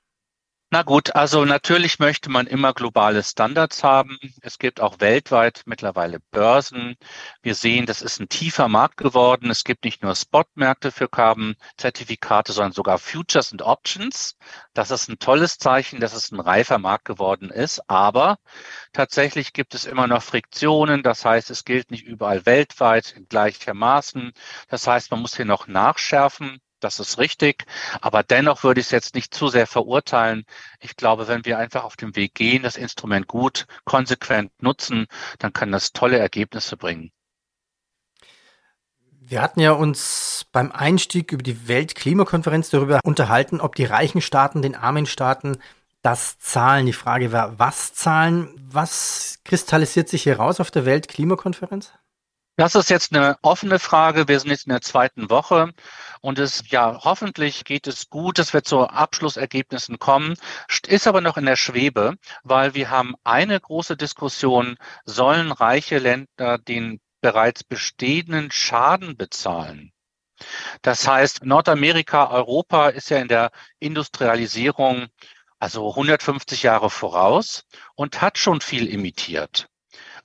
Na 0.72 0.82
gut, 0.82 1.16
also 1.16 1.44
natürlich 1.44 1.98
möchte 1.98 2.30
man 2.30 2.46
immer 2.46 2.72
globale 2.74 3.24
Standards 3.24 3.82
haben. 3.82 4.18
Es 4.40 4.56
gibt 4.58 4.80
auch 4.80 5.00
weltweit 5.00 5.62
mittlerweile 5.66 6.20
Börsen. 6.30 6.96
Wir 7.42 7.56
sehen, 7.56 7.86
das 7.86 8.02
ist 8.02 8.20
ein 8.20 8.28
tiefer 8.28 8.68
Markt 8.68 8.96
geworden. 8.96 9.50
Es 9.50 9.64
gibt 9.64 9.84
nicht 9.84 10.02
nur 10.04 10.14
Spotmärkte 10.14 10.92
für 10.92 11.08
Carbon-Zertifikate, 11.08 12.52
sondern 12.52 12.70
sogar 12.72 12.98
Futures 12.98 13.50
und 13.50 13.62
Options. 13.62 14.36
Das 14.72 14.92
ist 14.92 15.08
ein 15.08 15.18
tolles 15.18 15.58
Zeichen, 15.58 15.98
dass 15.98 16.14
es 16.14 16.30
ein 16.30 16.38
reifer 16.38 16.78
Markt 16.78 17.04
geworden 17.04 17.50
ist. 17.50 17.82
Aber 17.88 18.38
tatsächlich 18.92 19.52
gibt 19.52 19.74
es 19.74 19.86
immer 19.86 20.06
noch 20.06 20.22
Friktionen. 20.22 21.02
Das 21.02 21.24
heißt, 21.24 21.50
es 21.50 21.64
gilt 21.64 21.90
nicht 21.90 22.04
überall 22.04 22.46
weltweit 22.46 23.16
gleichermaßen. 23.28 24.32
Das 24.68 24.86
heißt, 24.86 25.10
man 25.10 25.20
muss 25.20 25.34
hier 25.36 25.46
noch 25.46 25.66
nachschärfen. 25.66 26.60
Das 26.80 26.98
ist 26.98 27.18
richtig. 27.18 27.64
Aber 28.00 28.22
dennoch 28.22 28.64
würde 28.64 28.80
ich 28.80 28.86
es 28.86 28.90
jetzt 28.90 29.14
nicht 29.14 29.34
zu 29.34 29.48
sehr 29.48 29.66
verurteilen. 29.66 30.44
Ich 30.80 30.96
glaube, 30.96 31.28
wenn 31.28 31.44
wir 31.44 31.58
einfach 31.58 31.84
auf 31.84 31.96
dem 31.96 32.16
Weg 32.16 32.34
gehen, 32.34 32.62
das 32.62 32.76
Instrument 32.76 33.26
gut, 33.26 33.66
konsequent 33.84 34.50
nutzen, 34.62 35.06
dann 35.38 35.52
kann 35.52 35.70
das 35.70 35.92
tolle 35.92 36.18
Ergebnisse 36.18 36.76
bringen. 36.76 37.12
Wir 39.30 39.42
hatten 39.42 39.60
ja 39.60 39.72
uns 39.72 40.46
beim 40.50 40.72
Einstieg 40.72 41.30
über 41.30 41.42
die 41.44 41.68
Weltklimakonferenz 41.68 42.70
darüber 42.70 42.98
unterhalten, 43.04 43.60
ob 43.60 43.76
die 43.76 43.84
reichen 43.84 44.20
Staaten 44.20 44.60
den 44.60 44.74
armen 44.74 45.06
Staaten 45.06 45.58
das 46.02 46.38
zahlen. 46.38 46.86
Die 46.86 46.92
Frage 46.92 47.30
war, 47.30 47.58
was 47.58 47.94
zahlen? 47.94 48.48
Was 48.56 49.38
kristallisiert 49.44 50.08
sich 50.08 50.24
hier 50.24 50.38
raus 50.38 50.58
auf 50.58 50.70
der 50.72 50.84
Weltklimakonferenz? 50.84 51.92
Das 52.60 52.74
ist 52.74 52.90
jetzt 52.90 53.14
eine 53.16 53.38
offene 53.40 53.78
Frage. 53.78 54.28
Wir 54.28 54.38
sind 54.38 54.50
jetzt 54.50 54.66
in 54.66 54.72
der 54.72 54.82
zweiten 54.82 55.30
Woche 55.30 55.72
und 56.20 56.38
es, 56.38 56.62
ja, 56.68 57.00
hoffentlich 57.04 57.64
geht 57.64 57.86
es 57.86 58.10
gut, 58.10 58.38
dass 58.38 58.52
wir 58.52 58.62
zu 58.62 58.86
Abschlussergebnissen 58.86 59.98
kommen, 59.98 60.34
ist 60.86 61.06
aber 61.06 61.22
noch 61.22 61.38
in 61.38 61.46
der 61.46 61.56
Schwebe, 61.56 62.16
weil 62.42 62.74
wir 62.74 62.90
haben 62.90 63.14
eine 63.24 63.58
große 63.58 63.96
Diskussion, 63.96 64.76
sollen 65.06 65.52
reiche 65.52 65.96
Länder 65.96 66.58
den 66.58 67.00
bereits 67.22 67.64
bestehenden 67.64 68.50
Schaden 68.50 69.16
bezahlen? 69.16 69.90
Das 70.82 71.08
heißt, 71.08 71.46
Nordamerika, 71.46 72.28
Europa 72.30 72.90
ist 72.90 73.08
ja 73.08 73.20
in 73.20 73.28
der 73.28 73.52
Industrialisierung 73.78 75.06
also 75.58 75.88
150 75.88 76.62
Jahre 76.62 76.90
voraus 76.90 77.64
und 77.94 78.20
hat 78.20 78.36
schon 78.36 78.60
viel 78.60 78.86
imitiert. 78.86 79.70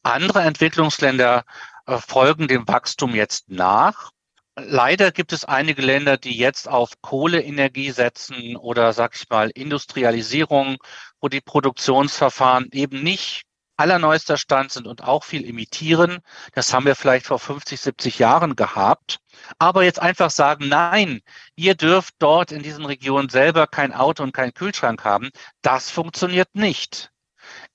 Andere 0.04 0.42
Entwicklungsländer 0.42 1.46
folgen 1.88 2.48
dem 2.48 2.68
Wachstum 2.68 3.15
jetzt 3.15 3.50
nach. 3.50 4.12
Leider 4.58 5.12
gibt 5.12 5.34
es 5.34 5.44
einige 5.44 5.82
Länder, 5.82 6.18
die 6.18 6.38
jetzt 6.38 6.70
auf 6.70 6.92
Kohleenergie 7.01 7.92
setzen 7.92 8.56
oder, 8.56 8.94
sag 8.94 9.15
ich 9.15 9.30
mal, 9.30 9.50
Industrialisierung, 9.50 10.77
wo 11.20 11.27
die 11.27 11.42
Produktionsverfahren 11.42 12.70
eben 12.72 13.04
nicht 13.04 13.44
allerneuester 13.77 14.38
Stand 14.38 14.72
sind 14.72 14.88
und 14.88 15.04
auch 15.04 15.24
viel 15.24 15.46
imitieren. 15.46 16.20
Das 16.54 16.74
haben 16.74 16.86
wir 16.86 16.96
vielleicht 16.96 17.25
vor 17.25 17.39
50, 17.39 17.82
70 17.82 18.20
Jahren 18.20 18.56
gehabt. 18.56 19.20
Aber 19.60 19.84
jetzt 19.84 20.00
einfach 20.00 20.30
sagen, 20.30 20.68
nein, 20.70 21.22
ihr 21.56 21.75
dürft 21.75 22.15
dort 22.20 22.51
in 22.51 22.63
diesen 22.63 22.86
Regionen 22.86 23.30
selber 23.30 23.68
kein 23.68 23.94
Auto 23.94 24.24
und 24.24 24.34
keinen 24.34 24.54
Kühlschrank 24.54 25.04
haben, 25.04 25.30
das 25.62 25.89
funktioniert 25.89 26.50
nicht. 26.54 27.12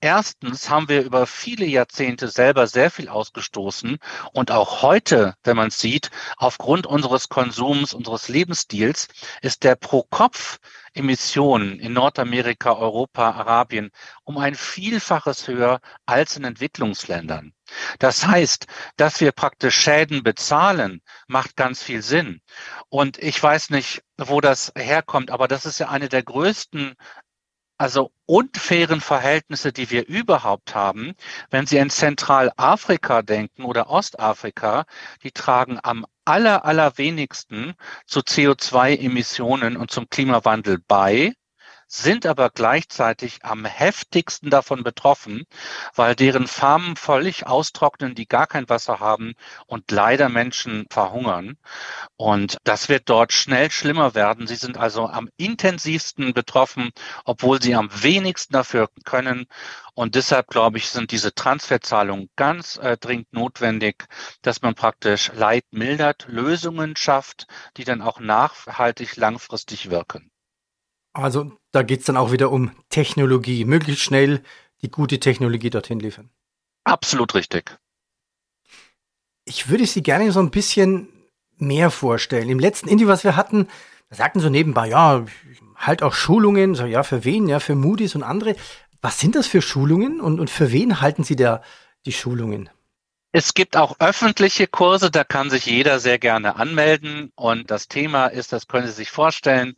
Erstens 0.00 0.70
haben 0.70 0.88
wir 0.88 1.02
über 1.02 1.26
viele 1.26 1.66
Jahrzehnte 1.66 2.28
selber 2.28 2.66
sehr 2.66 2.90
viel 2.90 3.08
ausgestoßen 3.08 3.98
und 4.32 4.50
auch 4.50 4.82
heute, 4.82 5.34
wenn 5.44 5.56
man 5.56 5.68
es 5.68 5.78
sieht, 5.78 6.10
aufgrund 6.36 6.86
unseres 6.86 7.28
Konsums, 7.28 7.94
unseres 7.94 8.28
Lebensstils, 8.28 9.08
ist 9.42 9.64
der 9.64 9.76
Pro-Kopf 9.76 10.58
Emissionen 10.94 11.78
in 11.78 11.92
Nordamerika, 11.92 12.72
Europa, 12.72 13.30
Arabien 13.30 13.90
um 14.24 14.38
ein 14.38 14.54
Vielfaches 14.54 15.46
höher 15.46 15.80
als 16.06 16.36
in 16.36 16.44
Entwicklungsländern. 16.44 17.52
Das 17.98 18.26
heißt, 18.26 18.66
dass 18.96 19.20
wir 19.20 19.32
praktisch 19.32 19.76
Schäden 19.76 20.22
bezahlen, 20.22 21.00
macht 21.28 21.56
ganz 21.56 21.82
viel 21.82 22.02
Sinn. 22.02 22.40
Und 22.88 23.18
ich 23.18 23.40
weiß 23.40 23.70
nicht, 23.70 24.02
wo 24.18 24.40
das 24.40 24.72
herkommt, 24.76 25.30
aber 25.30 25.46
das 25.46 25.66
ist 25.66 25.78
ja 25.78 25.88
eine 25.88 26.08
der 26.08 26.24
größten 26.24 26.96
also 27.80 28.12
unfairen 28.26 29.00
Verhältnisse, 29.00 29.72
die 29.72 29.90
wir 29.90 30.06
überhaupt 30.06 30.74
haben, 30.74 31.14
wenn 31.48 31.66
Sie 31.66 31.78
in 31.78 31.88
Zentralafrika 31.88 33.22
denken 33.22 33.64
oder 33.64 33.88
Ostafrika, 33.88 34.84
die 35.22 35.30
tragen 35.30 35.78
am 35.82 36.04
aller, 36.26 36.66
allerwenigsten 36.66 37.72
zu 38.04 38.20
CO2-Emissionen 38.20 39.78
und 39.78 39.90
zum 39.90 40.10
Klimawandel 40.10 40.78
bei 40.86 41.32
sind 41.92 42.24
aber 42.24 42.50
gleichzeitig 42.50 43.44
am 43.44 43.64
heftigsten 43.64 44.48
davon 44.48 44.84
betroffen, 44.84 45.44
weil 45.96 46.14
deren 46.14 46.46
Farmen 46.46 46.94
völlig 46.94 47.48
austrocknen, 47.48 48.14
die 48.14 48.28
gar 48.28 48.46
kein 48.46 48.68
Wasser 48.68 49.00
haben 49.00 49.34
und 49.66 49.90
leider 49.90 50.28
Menschen 50.28 50.86
verhungern. 50.88 51.58
Und 52.16 52.58
das 52.62 52.88
wird 52.88 53.08
dort 53.10 53.32
schnell 53.32 53.72
schlimmer 53.72 54.14
werden. 54.14 54.46
Sie 54.46 54.54
sind 54.54 54.78
also 54.78 55.06
am 55.08 55.28
intensivsten 55.36 56.32
betroffen, 56.32 56.90
obwohl 57.24 57.60
sie 57.60 57.74
am 57.74 57.90
wenigsten 58.02 58.52
dafür 58.52 58.88
können. 59.04 59.46
Und 59.94 60.14
deshalb, 60.14 60.46
glaube 60.46 60.78
ich, 60.78 60.90
sind 60.90 61.10
diese 61.10 61.34
Transferzahlungen 61.34 62.30
ganz 62.36 62.76
äh, 62.76 62.96
dringend 62.98 63.32
notwendig, 63.32 64.06
dass 64.42 64.62
man 64.62 64.76
praktisch 64.76 65.32
Leid 65.34 65.64
mildert, 65.72 66.26
Lösungen 66.28 66.94
schafft, 66.94 67.48
die 67.76 67.84
dann 67.84 68.00
auch 68.00 68.20
nachhaltig 68.20 69.16
langfristig 69.16 69.90
wirken. 69.90 70.30
Also 71.12 71.56
da 71.72 71.82
geht 71.82 72.00
es 72.00 72.06
dann 72.06 72.16
auch 72.16 72.32
wieder 72.32 72.50
um 72.50 72.72
Technologie, 72.88 73.64
möglichst 73.64 74.02
schnell 74.02 74.42
die 74.82 74.90
gute 74.90 75.20
Technologie 75.20 75.70
dorthin 75.70 76.00
liefern. 76.00 76.30
Absolut 76.84 77.34
richtig. 77.34 77.78
Ich 79.44 79.68
würde 79.68 79.86
Sie 79.86 80.02
gerne 80.02 80.32
so 80.32 80.40
ein 80.40 80.50
bisschen 80.50 81.08
mehr 81.58 81.90
vorstellen. 81.90 82.48
Im 82.48 82.58
letzten 82.58 82.88
Interview, 82.88 83.08
was 83.08 83.24
wir 83.24 83.36
hatten, 83.36 83.68
da 84.08 84.16
sagten 84.16 84.40
so 84.40 84.48
nebenbei, 84.48 84.88
ja, 84.88 85.24
halt 85.76 86.02
auch 86.02 86.14
Schulungen, 86.14 86.74
so 86.74 86.84
ja, 86.84 87.02
für 87.02 87.24
wen, 87.24 87.48
ja, 87.48 87.60
für 87.60 87.74
Moody's 87.74 88.14
und 88.14 88.22
andere. 88.22 88.56
Was 89.00 89.18
sind 89.18 89.34
das 89.34 89.46
für 89.46 89.62
Schulungen 89.62 90.20
und, 90.20 90.40
und 90.40 90.50
für 90.50 90.72
wen 90.72 91.00
halten 91.00 91.24
Sie 91.24 91.36
da 91.36 91.62
die 92.04 92.12
Schulungen? 92.12 92.68
Es 93.32 93.54
gibt 93.54 93.76
auch 93.76 94.00
öffentliche 94.00 94.66
Kurse, 94.66 95.10
da 95.10 95.22
kann 95.22 95.50
sich 95.50 95.66
jeder 95.66 96.00
sehr 96.00 96.18
gerne 96.18 96.56
anmelden. 96.56 97.30
Und 97.36 97.70
das 97.70 97.86
Thema 97.86 98.26
ist, 98.26 98.52
das 98.52 98.66
können 98.66 98.86
Sie 98.88 98.92
sich 98.92 99.10
vorstellen, 99.10 99.76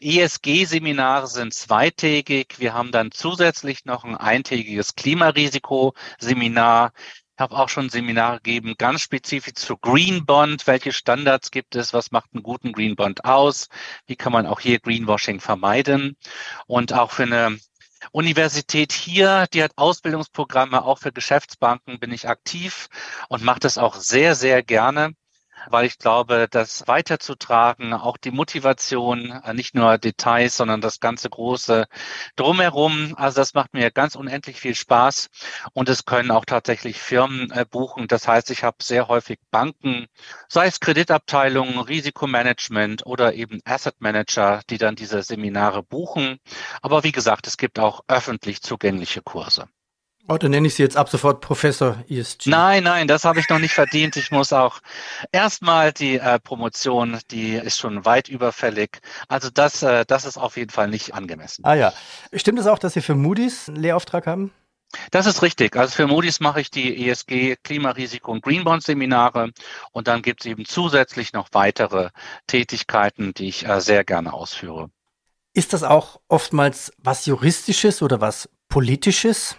ESG-Seminare 0.00 1.26
sind 1.26 1.54
zweitägig. 1.54 2.58
Wir 2.58 2.74
haben 2.74 2.92
dann 2.92 3.10
zusätzlich 3.12 3.84
noch 3.84 4.04
ein 4.04 4.16
eintägiges 4.16 4.94
Klimarisiko-Seminar. 4.94 6.92
Ich 7.36 7.40
habe 7.40 7.56
auch 7.56 7.68
schon 7.68 7.90
Seminare 7.90 8.36
gegeben, 8.36 8.74
ganz 8.78 9.00
spezifisch 9.00 9.54
zu 9.54 9.76
Green 9.76 10.24
Bond. 10.24 10.66
Welche 10.66 10.92
Standards 10.92 11.50
gibt 11.50 11.74
es? 11.74 11.92
Was 11.92 12.12
macht 12.12 12.30
einen 12.32 12.42
guten 12.42 12.72
Green 12.72 12.94
Bond 12.96 13.24
aus? 13.24 13.68
Wie 14.06 14.16
kann 14.16 14.32
man 14.32 14.46
auch 14.46 14.60
hier 14.60 14.78
Greenwashing 14.78 15.40
vermeiden? 15.40 16.16
Und 16.66 16.92
auch 16.92 17.10
für 17.10 17.24
eine 17.24 17.58
Universität 18.12 18.92
hier, 18.92 19.46
die 19.52 19.62
hat 19.62 19.72
Ausbildungsprogramme, 19.76 20.84
auch 20.84 20.98
für 20.98 21.12
Geschäftsbanken 21.12 21.98
bin 21.98 22.12
ich 22.12 22.28
aktiv 22.28 22.88
und 23.28 23.42
mache 23.42 23.60
das 23.60 23.78
auch 23.78 23.96
sehr, 23.96 24.34
sehr 24.34 24.62
gerne 24.62 25.14
weil 25.70 25.86
ich 25.86 25.98
glaube, 25.98 26.46
das 26.50 26.86
weiterzutragen, 26.86 27.92
auch 27.92 28.16
die 28.16 28.30
Motivation, 28.30 29.30
äh, 29.30 29.54
nicht 29.54 29.74
nur 29.74 29.98
Details, 29.98 30.56
sondern 30.56 30.80
das 30.80 31.00
ganze 31.00 31.30
große 31.30 31.86
drumherum, 32.36 33.14
also 33.16 33.40
das 33.40 33.54
macht 33.54 33.74
mir 33.74 33.90
ganz 33.90 34.16
unendlich 34.16 34.60
viel 34.60 34.74
Spaß 34.74 35.28
und 35.72 35.88
es 35.88 36.04
können 36.04 36.30
auch 36.30 36.44
tatsächlich 36.44 36.98
Firmen 36.98 37.50
äh, 37.50 37.64
buchen. 37.68 38.08
Das 38.08 38.28
heißt, 38.28 38.50
ich 38.50 38.64
habe 38.64 38.76
sehr 38.82 39.08
häufig 39.08 39.38
Banken, 39.50 40.06
sei 40.48 40.66
es 40.66 40.80
Kreditabteilungen, 40.80 41.78
Risikomanagement 41.78 43.06
oder 43.06 43.34
eben 43.34 43.60
Asset 43.64 44.00
Manager, 44.00 44.60
die 44.70 44.78
dann 44.78 44.96
diese 44.96 45.22
Seminare 45.22 45.82
buchen. 45.82 46.38
Aber 46.82 47.04
wie 47.04 47.12
gesagt, 47.12 47.46
es 47.46 47.56
gibt 47.56 47.78
auch 47.78 48.02
öffentlich 48.08 48.62
zugängliche 48.62 49.22
Kurse. 49.22 49.68
Oh, 50.26 50.38
dann 50.38 50.52
nenne 50.52 50.66
ich 50.66 50.74
Sie 50.74 50.82
jetzt 50.82 50.96
ab 50.96 51.10
sofort 51.10 51.42
Professor 51.42 52.02
ESG. 52.08 52.48
Nein, 52.48 52.84
nein, 52.84 53.06
das 53.06 53.24
habe 53.24 53.40
ich 53.40 53.48
noch 53.50 53.58
nicht 53.58 53.74
verdient. 53.74 54.16
Ich 54.16 54.30
muss 54.30 54.54
auch 54.54 54.80
erstmal 55.32 55.92
die 55.92 56.16
äh, 56.16 56.38
Promotion, 56.38 57.18
die 57.30 57.52
ist 57.56 57.78
schon 57.78 58.06
weit 58.06 58.30
überfällig. 58.30 59.00
Also 59.28 59.50
das, 59.52 59.82
äh, 59.82 60.06
das 60.06 60.24
ist 60.24 60.38
auf 60.38 60.56
jeden 60.56 60.70
Fall 60.70 60.88
nicht 60.88 61.12
angemessen. 61.12 61.62
Ah 61.66 61.74
ja. 61.74 61.92
Stimmt 62.32 62.58
es 62.58 62.66
auch, 62.66 62.78
dass 62.78 62.94
Sie 62.94 63.02
für 63.02 63.14
Moody's 63.14 63.68
einen 63.68 63.76
Lehrauftrag 63.76 64.26
haben? 64.26 64.50
Das 65.10 65.26
ist 65.26 65.42
richtig. 65.42 65.76
Also 65.76 65.94
für 65.94 66.06
Moody's 66.06 66.40
mache 66.40 66.62
ich 66.62 66.70
die 66.70 67.06
ESG 67.08 67.56
Klimarisiko 67.62 68.32
und 68.32 68.42
Greenbond 68.42 68.82
Seminare 68.82 69.50
und 69.92 70.08
dann 70.08 70.22
gibt 70.22 70.40
es 70.40 70.46
eben 70.46 70.64
zusätzlich 70.64 71.34
noch 71.34 71.48
weitere 71.52 72.10
Tätigkeiten, 72.46 73.34
die 73.34 73.48
ich 73.48 73.68
äh, 73.68 73.80
sehr 73.82 74.04
gerne 74.04 74.32
ausführe. 74.32 74.88
Ist 75.52 75.74
das 75.74 75.82
auch 75.82 76.20
oftmals 76.28 76.92
was 76.96 77.26
Juristisches 77.26 78.00
oder 78.00 78.22
was 78.22 78.48
Politisches? 78.68 79.56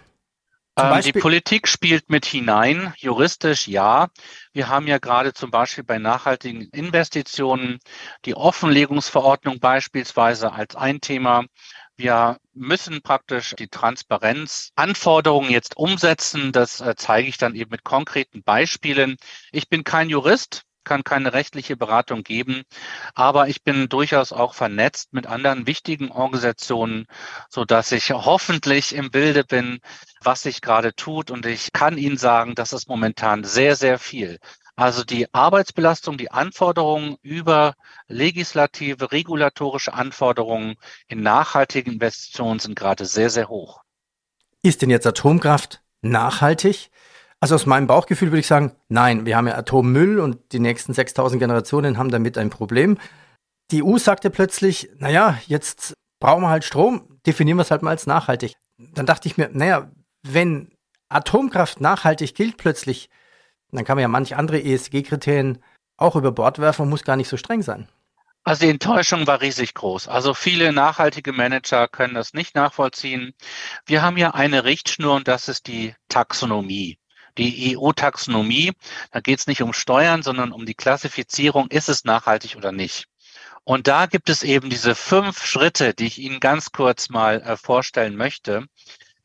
Ähm, 0.78 1.02
die 1.02 1.14
Politik 1.14 1.68
spielt 1.68 2.10
mit 2.10 2.26
hinein, 2.26 2.94
juristisch 2.98 3.68
ja. 3.68 4.10
Wir 4.54 4.68
haben 4.68 4.88
ja 4.88 4.98
gerade 4.98 5.34
zum 5.34 5.50
Beispiel 5.52 5.84
bei 5.86 6.00
nachhaltigen 6.00 6.64
Investitionen 6.72 7.80
die 8.26 8.36
Offenlegungsverordnung 8.36 9.60
beispielsweise 9.60 10.52
als 10.52 10.76
ein 10.76 11.00
Thema, 11.02 11.46
Wir 11.98 12.40
müssen 12.54 13.02
praktisch 13.02 13.56
die 13.58 13.70
Transparenzanforderungen 13.70 15.50
jetzt 15.50 15.78
umsetzen. 15.78 16.52
Das 16.52 16.82
äh, 16.82 16.96
zeige 16.98 17.30
ich 17.30 17.38
dann 17.38 17.56
eben 17.56 17.72
mit 17.72 17.84
konkreten 17.86 18.44
Beispielen. 18.44 19.16
Ich 19.52 19.70
bin 19.70 19.84
kein 19.86 20.10
Jurist, 20.10 20.64
kann 20.86 21.04
keine 21.04 21.34
rechtliche 21.34 21.76
Beratung 21.76 22.24
geben, 22.24 22.64
aber 23.14 23.50
ich 23.50 23.64
bin 23.64 23.90
durchaus 23.90 24.32
auch 24.32 24.54
vernetzt 24.54 25.14
mit 25.14 25.28
anderen 25.28 25.68
wichtigen 25.68 26.12
Organisationen, 26.12 27.08
so 27.50 27.66
dass 27.66 27.92
ich 27.92 28.12
hoffentlich 28.12 28.96
im 28.96 29.12
Bilde 29.12 29.44
bin, 29.44 29.80
was 30.22 30.44
sich 30.44 30.62
gerade 30.62 30.96
tut. 30.96 31.32
Und 31.32 31.46
ich 31.46 31.74
kann 31.74 31.98
Ihnen 31.98 32.18
sagen, 32.18 32.56
das 32.56 32.72
ist 32.72 32.88
momentan 32.88 33.44
sehr, 33.44 33.76
sehr 33.76 34.00
viel. 34.00 34.40
Also 34.78 35.06
die 35.06 35.34
Arbeitsbelastung, 35.34 36.18
die 36.18 36.32
Anforderungen 36.32 37.16
über 37.22 37.76
legislative, 38.08 39.12
regulatorische 39.12 39.94
Anforderungen 39.94 40.76
in 41.08 41.22
nachhaltigen 41.22 41.94
Investitionen 41.94 42.60
sind 42.60 42.76
gerade 42.76 43.06
sehr, 43.06 43.30
sehr 43.30 43.48
hoch. 43.48 43.82
Ist 44.62 44.82
denn 44.82 44.90
jetzt 44.90 45.08
Atomkraft 45.08 45.82
nachhaltig? 46.02 46.90
Also 47.40 47.56
aus 47.56 47.66
meinem 47.66 47.88
Bauchgefühl 47.88 48.32
würde 48.32 48.40
ich 48.40 48.48
sagen, 48.48 48.72
nein, 48.90 49.26
wir 49.26 49.38
haben 49.38 49.48
ja 49.48 49.56
Atommüll 49.56 50.20
und 50.20 50.52
die 50.52 50.60
nächsten 50.60 50.94
6000 50.94 51.40
Generationen 51.40 51.98
haben 51.98 52.10
damit 52.10 52.38
ein 52.38 52.50
Problem. 52.50 52.98
Die 53.72 53.84
EU 53.84 53.98
sagte 53.98 54.30
plötzlich, 54.30 54.90
naja, 54.98 55.38
jetzt 55.46 55.94
brauchen 56.20 56.44
wir 56.44 56.50
halt 56.50 56.64
Strom, 56.64 57.20
definieren 57.26 57.58
wir 57.58 57.64
es 57.64 57.72
halt 57.72 57.82
mal 57.82 57.92
als 57.92 58.08
nachhaltig. 58.08 58.56
Dann 58.78 59.06
dachte 59.06 59.28
ich 59.28 59.38
mir, 59.38 59.50
naja, 59.52 59.92
wenn 60.24 60.72
Atomkraft 61.10 61.82
nachhaltig 61.82 62.36
gilt 62.36 62.58
plötzlich, 62.58 63.10
dann 63.72 63.86
kann 63.86 63.98
man 63.98 64.04
ja 64.04 64.08
manche 64.08 64.38
andere 64.38 64.62
ESG-Kriterien 64.64 65.64
auch 65.98 66.16
über 66.16 66.32
Bord 66.32 66.60
werfen 66.60 66.84
und 66.84 66.90
muss 66.90 67.04
gar 67.04 67.16
nicht 67.16 67.30
so 67.30 67.38
streng 67.38 67.62
sein. 67.62 67.88
Also 68.44 68.66
die 68.66 68.72
Enttäuschung 68.72 69.26
war 69.26 69.42
riesig 69.42 69.74
groß. 69.74 70.08
Also 70.08 70.36
viele 70.36 70.72
nachhaltige 70.72 71.34
Manager 71.34 71.88
können 71.88 72.14
das 72.14 72.34
nicht 72.34 72.54
nachvollziehen. 72.54 73.34
Wir 73.88 74.04
haben 74.04 74.18
ja 74.18 74.32
eine 74.36 74.64
Richtschnur 74.64 75.16
und 75.16 75.28
das 75.28 75.48
ist 75.48 75.68
die 75.68 75.96
Taxonomie 76.10 77.00
die 77.38 77.78
EU-Taxonomie. 77.78 78.74
Da 79.12 79.20
geht 79.20 79.40
es 79.40 79.48
nicht 79.48 79.62
um 79.62 79.74
Steuern, 79.74 80.24
sondern 80.24 80.52
um 80.52 80.66
die 80.66 80.74
Klassifizierung, 80.74 81.68
ist 81.68 81.90
es 81.90 82.06
nachhaltig 82.06 82.56
oder 82.56 82.72
nicht. 82.72 83.08
Und 83.64 83.88
da 83.88 84.06
gibt 84.06 84.30
es 84.30 84.44
eben 84.44 84.70
diese 84.70 84.94
fünf 84.94 85.44
Schritte, 85.44 85.94
die 85.94 86.06
ich 86.06 86.20
Ihnen 86.20 86.40
ganz 86.40 86.72
kurz 86.72 87.10
mal 87.10 87.42
äh, 87.42 87.58
vorstellen 87.58 88.16
möchte. 88.16 88.68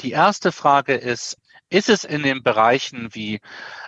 Die 0.00 0.12
erste 0.12 0.50
Frage 0.50 0.94
ist, 0.94 1.36
ist 1.68 1.88
es 1.88 2.04
in 2.04 2.22
den 2.22 2.42
Bereichen 2.42 3.14
wie 3.14 3.40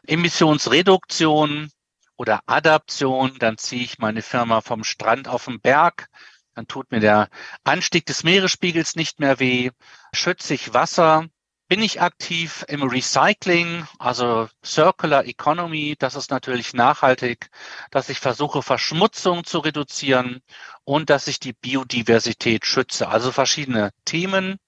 Emissionsreduktion 0.06 1.70
oder 2.16 2.40
Adaption, 2.46 3.36
dann 3.38 3.56
ziehe 3.56 3.82
ich 3.82 3.98
meine 3.98 4.22
Firma 4.22 4.60
vom 4.60 4.84
Strand 4.84 5.26
auf 5.26 5.46
den 5.46 5.60
Berg, 5.60 6.08
dann 6.54 6.68
tut 6.68 6.92
mir 6.92 7.00
der 7.00 7.28
Anstieg 7.64 8.04
des 8.06 8.22
Meeresspiegels 8.22 8.94
nicht 8.94 9.20
mehr 9.20 9.40
weh, 9.40 9.70
schütze 10.14 10.54
ich 10.54 10.74
Wasser, 10.74 11.26
bin 11.72 11.80
ich 11.80 12.02
aktiv 12.02 12.66
im 12.68 12.82
Recycling, 12.82 13.86
also 13.98 14.46
Circular 14.62 15.24
Economy. 15.24 15.96
Das 15.98 16.16
ist 16.16 16.30
natürlich 16.30 16.74
nachhaltig, 16.74 17.48
dass 17.90 18.10
ich 18.10 18.20
versuche, 18.20 18.60
Verschmutzung 18.60 19.44
zu 19.44 19.60
reduzieren 19.60 20.42
und 20.84 21.08
dass 21.08 21.28
ich 21.28 21.40
die 21.40 21.54
Biodiversität 21.54 22.66
schütze. 22.66 23.08
Also 23.08 23.32
verschiedene 23.32 23.90
Themen. 24.04 24.58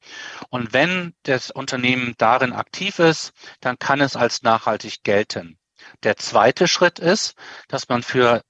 Und 0.49 0.73
wenn 0.73 1.13
das 1.25 1.51
Unternehmen 1.51 2.15
darin 2.17 2.55
aktiv 2.55 2.99
ist, 2.99 3.35
dann 3.61 3.79
kann 3.79 4.01
es 4.01 4.17
als 4.17 4.41
nachhaltig 4.41 5.03
gelten. 5.03 5.59
Der 6.05 6.17
zweite 6.17 6.67
Schritt 6.67 7.01
ist, 7.01 7.35
dass 7.69 7.87
man 7.91 8.03
für 8.03 8.41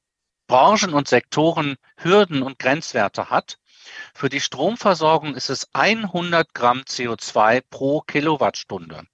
Branchen 0.46 0.94
und 0.94 1.08
Sektoren 1.08 1.74
Hürden 1.96 2.40
und 2.44 2.60
Grenzwerte 2.60 3.30
hat. 3.30 3.58
Für 4.14 4.28
die 4.28 4.40
Stromversorgung 4.40 5.34
ist 5.34 5.50
es 5.50 5.68
100 5.74 6.54
Gramm 6.54 6.80
CO2 6.80 7.62
pro 7.68 8.00
Kilowattstunde. 8.00 9.06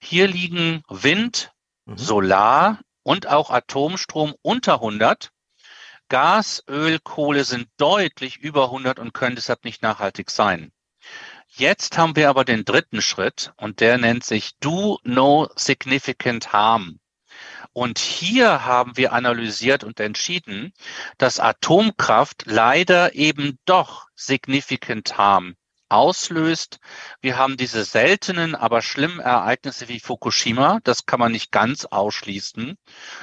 Hier 0.00 0.28
liegen 0.28 0.82
Wind, 0.88 1.52
mhm. 1.84 1.98
Solar 1.98 2.80
und 3.02 3.26
auch 3.26 3.50
Atomstrom 3.50 4.34
unter 4.42 4.74
100. 4.74 5.30
Gas, 6.08 6.62
Öl, 6.68 7.00
Kohle 7.00 7.44
sind 7.44 7.68
deutlich 7.78 8.36
über 8.38 8.64
100 8.64 8.98
und 8.98 9.12
können 9.12 9.36
deshalb 9.36 9.64
nicht 9.64 9.82
nachhaltig 9.82 10.30
sein. 10.30 10.72
Jetzt 11.48 11.96
haben 11.96 12.16
wir 12.16 12.28
aber 12.28 12.44
den 12.44 12.64
dritten 12.64 13.00
Schritt 13.00 13.52
und 13.56 13.80
der 13.80 13.98
nennt 13.98 14.24
sich 14.24 14.56
Do 14.58 14.98
No 15.04 15.48
Significant 15.56 16.52
Harm. 16.52 17.00
Und 17.76 17.98
hier 17.98 18.64
haben 18.64 18.96
wir 18.96 19.12
analysiert 19.12 19.84
und 19.84 20.00
entschieden, 20.00 20.72
dass 21.18 21.38
Atomkraft 21.38 22.44
leider 22.46 23.14
eben 23.14 23.58
doch 23.66 24.06
significant 24.14 25.18
harm 25.18 25.56
auslöst. 25.90 26.78
Wir 27.20 27.36
haben 27.36 27.58
diese 27.58 27.84
seltenen, 27.84 28.54
aber 28.54 28.80
schlimmen 28.80 29.20
Ereignisse 29.20 29.90
wie 29.90 30.00
Fukushima. 30.00 30.78
Das 30.84 31.04
kann 31.04 31.20
man 31.20 31.32
nicht 31.32 31.52
ganz 31.52 31.84
ausschließen. 31.84 32.78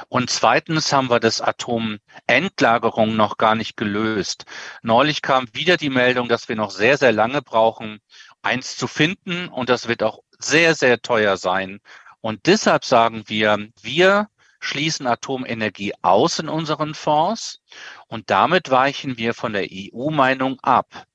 Und 0.08 0.30
zweitens 0.30 0.94
haben 0.94 1.10
wir 1.10 1.20
das 1.20 1.42
Atomendlagerung 1.42 3.16
noch 3.16 3.38
gar 3.38 3.56
nicht 3.56 3.76
gelöst. 3.76 4.46
Neulich 4.84 5.24
kam 5.24 5.48
wieder 5.54 5.78
die 5.78 5.90
Meldung, 5.90 6.30
dass 6.30 6.48
wir 6.48 6.56
noch 6.56 6.70
sehr, 6.70 7.00
sehr 7.00 7.12
lange 7.12 7.42
brauchen, 7.42 8.02
eins 8.44 8.78
zu 8.78 8.86
finden. 8.86 9.48
Und 9.48 9.70
das 9.70 9.88
wird 9.88 10.04
auch 10.04 10.20
sehr, 10.38 10.76
sehr 10.76 11.02
teuer 11.02 11.38
sein. 11.38 11.80
Und 12.22 12.46
deshalb 12.46 12.86
sagen 12.86 13.24
wir, 13.26 13.68
wir 13.82 14.30
schließen 14.64 15.08
Atomenergie 15.08 15.94
aus 16.02 16.40
in 16.40 16.48
unseren 16.48 16.94
Fonds 16.94 17.60
und 18.08 18.30
damit 18.30 18.72
weichen 18.72 19.18
wir 19.18 19.34
von 19.34 19.54
der 19.54 19.68
EU-Meinung 19.70 20.60
ab. 20.62 21.06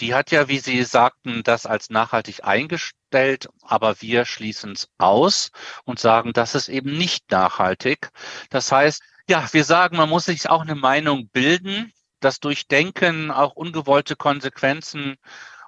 Die 0.00 0.14
hat 0.14 0.30
ja, 0.30 0.48
wie 0.48 0.58
Sie 0.58 0.84
sagten, 0.84 1.42
das 1.42 1.66
als 1.66 1.90
nachhaltig 1.90 2.44
eingestellt, 2.44 3.48
aber 3.62 4.00
wir 4.00 4.24
schließen 4.24 4.72
es 4.72 4.88
aus 4.96 5.50
und 5.84 5.98
sagen, 5.98 6.32
das 6.32 6.54
ist 6.54 6.68
eben 6.68 6.96
nicht 6.96 7.30
nachhaltig. 7.32 8.10
Das 8.48 8.70
heißt, 8.70 9.02
ja, 9.28 9.46
wir 9.52 9.64
sagen, 9.64 9.96
man 9.96 10.08
muss 10.08 10.26
sich 10.26 10.48
auch 10.48 10.62
eine 10.62 10.76
Meinung 10.76 11.28
bilden, 11.28 11.92
das 12.20 12.38
Durchdenken, 12.38 13.32
auch 13.32 13.56
ungewollte 13.56 14.14
Konsequenzen 14.14 15.16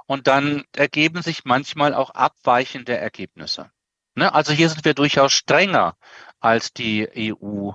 und 0.06 0.28
dann 0.28 0.64
ergeben 0.76 1.22
sich 1.22 1.44
manchmal 1.44 1.92
auch 1.92 2.10
abweichende 2.10 2.96
Ergebnisse. 2.96 3.70
Ne? 4.14 4.32
Also 4.32 4.52
hier 4.52 4.68
sind 4.68 4.84
wir 4.84 4.94
durchaus 4.94 5.32
strenger, 5.32 5.96
als 6.40 6.72
die 6.72 7.08
EU 7.16 7.70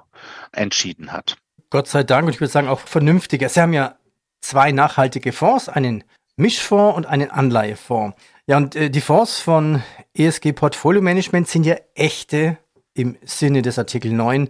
entschieden 0.51 1.11
hat. 1.11 1.37
Gott 1.69 1.87
sei 1.87 2.03
Dank 2.03 2.27
und 2.27 2.33
ich 2.33 2.39
würde 2.39 2.51
sagen 2.51 2.67
auch 2.67 2.79
vernünftiger. 2.79 3.49
Sie 3.49 3.61
haben 3.61 3.73
ja 3.73 3.97
zwei 4.41 4.71
nachhaltige 4.71 5.31
Fonds, 5.31 5.69
einen 5.69 6.03
Mischfonds 6.35 6.97
und 6.97 7.05
einen 7.05 7.31
Anleihefonds. 7.31 8.17
Ja, 8.47 8.57
und 8.57 8.75
äh, 8.75 8.89
die 8.89 9.01
Fonds 9.01 9.39
von 9.39 9.81
ESG 10.13 10.53
Portfolio 10.53 11.01
Management 11.01 11.47
sind 11.47 11.65
ja 11.65 11.75
echte 11.95 12.57
im 12.93 13.17
Sinne 13.23 13.61
des 13.61 13.79
Artikel 13.79 14.11
9 14.11 14.49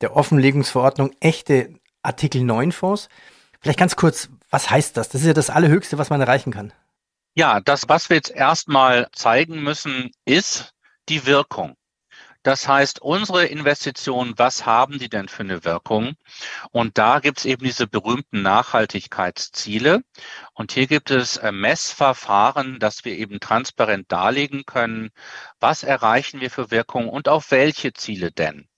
der 0.00 0.16
Offenlegungsverordnung, 0.16 1.12
echte 1.20 1.78
Artikel 2.02 2.42
9 2.42 2.72
Fonds. 2.72 3.08
Vielleicht 3.60 3.78
ganz 3.78 3.96
kurz, 3.96 4.28
was 4.50 4.70
heißt 4.70 4.96
das? 4.96 5.08
Das 5.08 5.20
ist 5.22 5.26
ja 5.26 5.32
das 5.32 5.50
Allerhöchste, 5.50 5.98
was 5.98 6.10
man 6.10 6.20
erreichen 6.20 6.52
kann. 6.52 6.72
Ja, 7.34 7.60
das, 7.60 7.88
was 7.88 8.08
wir 8.10 8.16
jetzt 8.16 8.30
erstmal 8.30 9.08
zeigen 9.12 9.62
müssen, 9.62 10.10
ist, 10.24 10.72
die 11.08 11.26
Wirkung. 11.26 11.76
Das 12.46 12.68
heißt, 12.68 13.02
unsere 13.02 13.46
Investitionen, 13.46 14.34
was 14.36 14.66
haben 14.66 15.00
die 15.00 15.08
denn 15.08 15.26
für 15.26 15.42
eine 15.42 15.64
Wirkung? 15.64 16.14
Und 16.70 16.96
da 16.96 17.18
gibt 17.18 17.38
es 17.38 17.44
eben 17.44 17.64
diese 17.64 17.88
berühmten 17.88 18.42
Nachhaltigkeitsziele. 18.42 20.04
Und 20.54 20.70
hier 20.70 20.86
gibt 20.86 21.10
es 21.10 21.38
äh, 21.38 21.50
Messverfahren, 21.50 22.78
dass 22.78 23.04
wir 23.04 23.18
eben 23.18 23.40
transparent 23.40 24.12
darlegen 24.12 24.64
können, 24.64 25.10
was 25.58 25.82
erreichen 25.82 26.40
wir 26.40 26.52
für 26.52 26.70
Wirkung 26.70 27.08
und 27.08 27.28
auf 27.28 27.50
welche 27.50 27.92
Ziele 27.94 28.30
denn. 28.30 28.68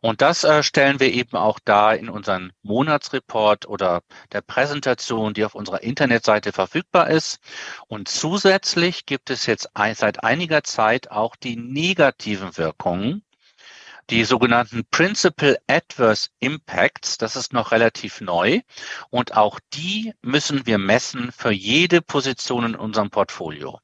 Und 0.00 0.22
das 0.22 0.44
äh, 0.44 0.62
stellen 0.62 1.00
wir 1.00 1.12
eben 1.12 1.36
auch 1.36 1.58
da 1.64 1.92
in 1.92 2.08
unseren 2.08 2.52
Monatsreport 2.62 3.66
oder 3.66 4.02
der 4.32 4.40
Präsentation, 4.40 5.34
die 5.34 5.44
auf 5.44 5.54
unserer 5.54 5.82
Internetseite 5.82 6.52
verfügbar 6.52 7.10
ist. 7.10 7.40
Und 7.88 8.08
zusätzlich 8.08 9.06
gibt 9.06 9.30
es 9.30 9.46
jetzt 9.46 9.68
seit 9.94 10.24
einiger 10.24 10.62
Zeit 10.62 11.10
auch 11.10 11.36
die 11.36 11.56
negativen 11.56 12.56
Wirkungen, 12.56 13.24
die 14.10 14.24
sogenannten 14.24 14.84
Principal 14.90 15.58
Adverse 15.66 16.28
Impacts. 16.40 17.18
Das 17.18 17.36
ist 17.36 17.52
noch 17.52 17.72
relativ 17.72 18.20
neu. 18.20 18.60
Und 19.10 19.36
auch 19.36 19.60
die 19.72 20.12
müssen 20.22 20.66
wir 20.66 20.78
messen 20.78 21.32
für 21.32 21.52
jede 21.52 22.02
Position 22.02 22.64
in 22.66 22.76
unserem 22.76 23.10
Portfolio. 23.10 23.80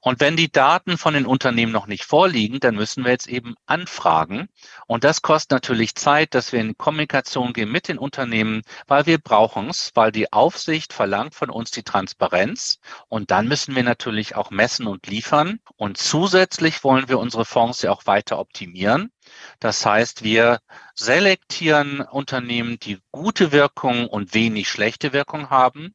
Und 0.00 0.20
wenn 0.20 0.36
die 0.36 0.50
Daten 0.50 0.98
von 0.98 1.14
den 1.14 1.26
Unternehmen 1.26 1.72
noch 1.72 1.86
nicht 1.86 2.04
vorliegen, 2.04 2.60
dann 2.60 2.74
müssen 2.74 3.04
wir 3.04 3.12
jetzt 3.12 3.28
eben 3.28 3.54
anfragen. 3.66 4.48
Und 4.86 5.04
das 5.04 5.22
kostet 5.22 5.52
natürlich 5.52 5.94
Zeit, 5.94 6.34
dass 6.34 6.52
wir 6.52 6.60
in 6.60 6.76
Kommunikation 6.76 7.52
gehen 7.52 7.70
mit 7.70 7.88
den 7.88 7.98
Unternehmen, 7.98 8.62
weil 8.86 9.06
wir 9.06 9.18
brauchen 9.18 9.70
es, 9.70 9.90
weil 9.94 10.12
die 10.12 10.32
Aufsicht 10.32 10.92
verlangt 10.92 11.34
von 11.34 11.50
uns 11.50 11.70
die 11.70 11.82
Transparenz. 11.82 12.78
Und 13.08 13.30
dann 13.30 13.48
müssen 13.48 13.74
wir 13.74 13.82
natürlich 13.82 14.36
auch 14.36 14.50
messen 14.50 14.86
und 14.86 15.06
liefern. 15.06 15.60
Und 15.76 15.98
zusätzlich 15.98 16.84
wollen 16.84 17.08
wir 17.08 17.18
unsere 17.18 17.44
Fonds 17.44 17.82
ja 17.82 17.90
auch 17.90 18.06
weiter 18.06 18.38
optimieren. 18.38 19.10
Das 19.58 19.84
heißt, 19.86 20.22
wir 20.22 20.60
selektieren 20.94 22.00
Unternehmen, 22.00 22.78
die 22.78 22.98
gute 23.10 23.52
Wirkung 23.52 24.06
und 24.06 24.34
wenig 24.34 24.68
schlechte 24.68 25.12
Wirkung 25.12 25.50
haben 25.50 25.94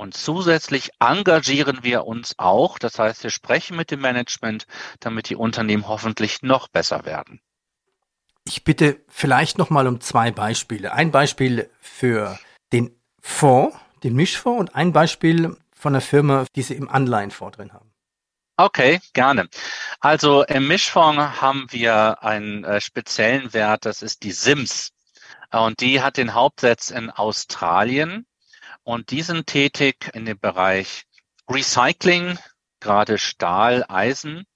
Und 0.00 0.16
zusätzlich 0.16 0.92
engagieren 0.98 1.80
wir 1.82 2.06
uns 2.06 2.38
auch, 2.38 2.78
das 2.78 2.98
heißt, 2.98 3.22
wir 3.22 3.28
sprechen 3.28 3.76
mit 3.76 3.90
dem 3.90 4.00
Management, 4.00 4.66
damit 4.98 5.28
die 5.28 5.36
Unternehmen 5.36 5.88
hoffentlich 5.88 6.40
noch 6.40 6.68
besser 6.68 7.04
werden. 7.04 7.42
Ich 8.44 8.64
bitte 8.64 9.04
vielleicht 9.08 9.58
noch 9.58 9.68
mal 9.68 9.86
um 9.86 10.00
zwei 10.00 10.30
Beispiele. 10.30 10.94
Ein 10.94 11.10
Beispiel 11.10 11.68
für 11.82 12.38
den 12.72 12.98
Fonds, 13.20 13.76
den 14.02 14.14
Mischfonds 14.14 14.60
und 14.60 14.74
ein 14.74 14.94
Beispiel 14.94 15.58
von 15.70 15.92
der 15.92 16.00
Firma, 16.00 16.46
die 16.56 16.62
Sie 16.62 16.76
im 16.76 16.88
Anleihenfonds 16.88 17.58
drin 17.58 17.74
haben. 17.74 17.92
Okay, 18.56 19.00
gerne. 19.12 19.50
Also 20.00 20.44
im 20.44 20.66
Mischfonds 20.66 21.42
haben 21.42 21.66
wir 21.72 22.22
einen 22.22 22.64
äh, 22.64 22.80
speziellen 22.80 23.52
Wert, 23.52 23.84
das 23.84 24.00
ist 24.00 24.22
die 24.22 24.32
SIMS. 24.32 24.92
Und 25.50 25.82
die 25.82 26.00
hat 26.00 26.16
den 26.16 26.32
Hauptsitz 26.32 26.90
in 26.90 27.10
Australien 27.10 28.24
und 28.90 29.12
die 29.12 29.22
sind 29.22 29.46
tätig 29.46 30.10
in 30.14 30.24
dem 30.24 30.40
Bereich 30.40 31.04
Recycling, 31.48 32.40
gerade 32.80 33.18
Stahl, 33.18 33.84
Eisen. 33.88 34.46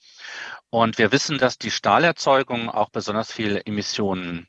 Und 0.70 0.98
wir 0.98 1.12
wissen, 1.12 1.38
dass 1.38 1.56
die 1.56 1.70
Stahlerzeugung 1.70 2.68
auch 2.68 2.90
besonders 2.90 3.30
viele 3.30 3.64
Emissionen 3.64 4.48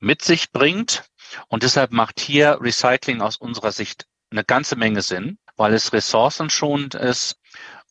mit 0.00 0.20
sich 0.20 0.52
bringt. 0.52 1.04
Und 1.48 1.62
deshalb 1.62 1.92
macht 1.92 2.20
hier 2.20 2.58
Recycling 2.60 3.22
aus 3.22 3.38
unserer 3.38 3.72
Sicht 3.72 4.06
eine 4.30 4.44
ganze 4.44 4.76
Menge 4.76 5.00
Sinn, 5.00 5.38
weil 5.56 5.72
es 5.72 5.94
ressourcenschonend 5.94 6.94
ist 6.94 7.40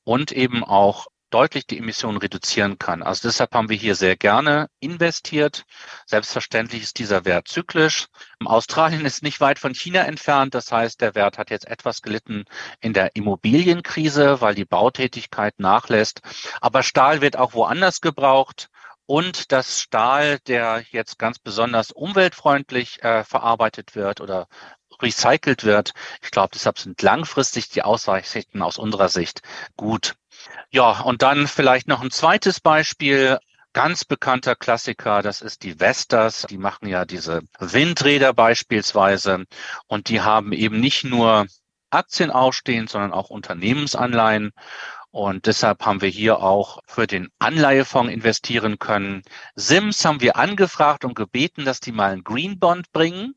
und 0.03 0.31
eben 0.31 0.63
auch 0.63 1.07
deutlich 1.36 1.67
die 1.67 1.80
Emissionen 1.80 2.17
reduzieren 2.17 2.80
kann. 2.80 3.04
Also 3.04 3.28
deshalb 3.28 3.54
haben 3.54 3.67
wir 3.67 3.76
hier 3.76 3.95
sehr 3.95 4.15
gerne 4.15 4.69
investiert. 4.80 5.65
Selbstverständlich 6.06 6.82
ist 6.82 6.98
dieser 6.98 7.26
Wert 7.26 7.50
zyklisch. 7.50 8.08
Australien 8.45 9.06
ist 9.06 9.21
nicht 9.21 9.41
weit 9.41 9.60
von 9.60 9.74
China 9.74 10.04
entfernt. 10.04 10.56
Das 10.56 10.71
heißt, 10.71 11.02
der 11.02 11.13
Wert 11.13 11.38
hat 11.38 11.50
jetzt 11.50 11.67
etwas 11.67 12.02
gelitten 12.02 12.45
in 12.80 12.93
der 12.93 13.17
Immobilienkrise, 13.17 14.39
weil 14.39 14.56
die 14.56 14.63
Bautätigkeit 14.63 15.60
nachlässt. 15.60 16.21
Aber 16.62 16.84
Stahl 16.84 17.19
wird 17.19 17.36
auch 17.36 17.54
woanders 17.54 18.00
gebraucht. 18.00 18.69
Und 19.06 19.52
das 19.52 19.82
Stahl, 19.82 20.39
der 20.48 20.86
jetzt 20.91 21.19
ganz 21.19 21.38
besonders 21.38 21.91
umweltfreundlich 21.91 23.04
äh, 23.04 23.26
verarbeitet 23.26 23.93
wird 23.93 24.21
oder 24.21 24.48
recycelt 25.02 25.65
wird. 25.65 25.91
Ich 26.21 26.32
glaube, 26.32 26.52
deshalb 26.54 26.80
sind 26.80 27.02
langfristig 27.02 27.67
die 27.67 27.82
Aussichten 27.82 28.62
aus 28.62 28.78
unserer 28.78 29.10
Sicht 29.10 29.41
gut. 29.76 30.15
Ja, 30.71 31.02
und 31.02 31.21
dann 31.21 31.48
vielleicht 31.48 31.88
noch 31.88 32.02
ein 32.02 32.12
zweites 32.12 32.60
Beispiel. 32.60 33.39
Ganz 33.74 34.06
bekannter 34.06 34.56
Klassiker, 34.56 35.21
das 35.21 35.41
ist 35.41 35.63
die 35.63 35.80
Vestas. 35.80 36.45
Die 36.50 36.58
machen 36.58 36.88
ja 36.88 37.04
diese 37.04 37.41
Windräder 37.60 38.34
beispielsweise 38.34 39.43
und 39.88 40.08
die 40.08 40.21
haben 40.21 40.54
eben 40.54 40.80
nicht 40.80 41.04
nur 41.04 41.48
Aktien 41.89 42.32
ausstehen, 42.32 42.88
sondern 42.88 43.12
auch 43.12 43.30
Unternehmensanleihen. 43.30 44.52
Und 45.12 45.45
deshalb 45.45 45.86
haben 45.86 46.02
wir 46.02 46.10
hier 46.10 46.39
auch 46.39 46.80
für 46.88 47.08
den 47.08 47.30
Anleihefonds 47.39 48.12
investieren 48.12 48.80
können. 48.80 49.24
Sims 49.56 50.04
haben 50.04 50.19
wir 50.19 50.36
angefragt 50.36 51.06
und 51.06 51.15
gebeten, 51.15 51.63
dass 51.63 51.80
die 51.80 51.93
mal 51.93 52.12
einen 52.12 52.24
Green 52.24 52.60
Bond 52.60 52.91
bringen. 52.91 53.36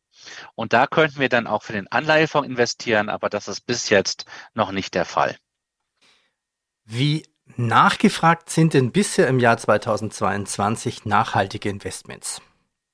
Und 0.56 0.72
da 0.72 0.88
könnten 0.88 1.20
wir 1.20 1.28
dann 1.28 1.46
auch 1.46 1.62
für 1.62 1.72
den 1.72 1.86
Anleihefonds 1.86 2.48
investieren, 2.48 3.08
aber 3.08 3.28
das 3.28 3.46
ist 3.46 3.60
bis 3.60 3.90
jetzt 3.90 4.24
noch 4.54 4.72
nicht 4.72 4.94
der 4.94 5.04
Fall. 5.04 5.36
Wie 6.90 7.22
nachgefragt 7.58 8.48
sind 8.48 8.72
denn 8.72 8.92
bisher 8.92 9.28
im 9.28 9.40
Jahr 9.40 9.58
2022 9.58 11.04
nachhaltige 11.04 11.68
Investments? 11.68 12.40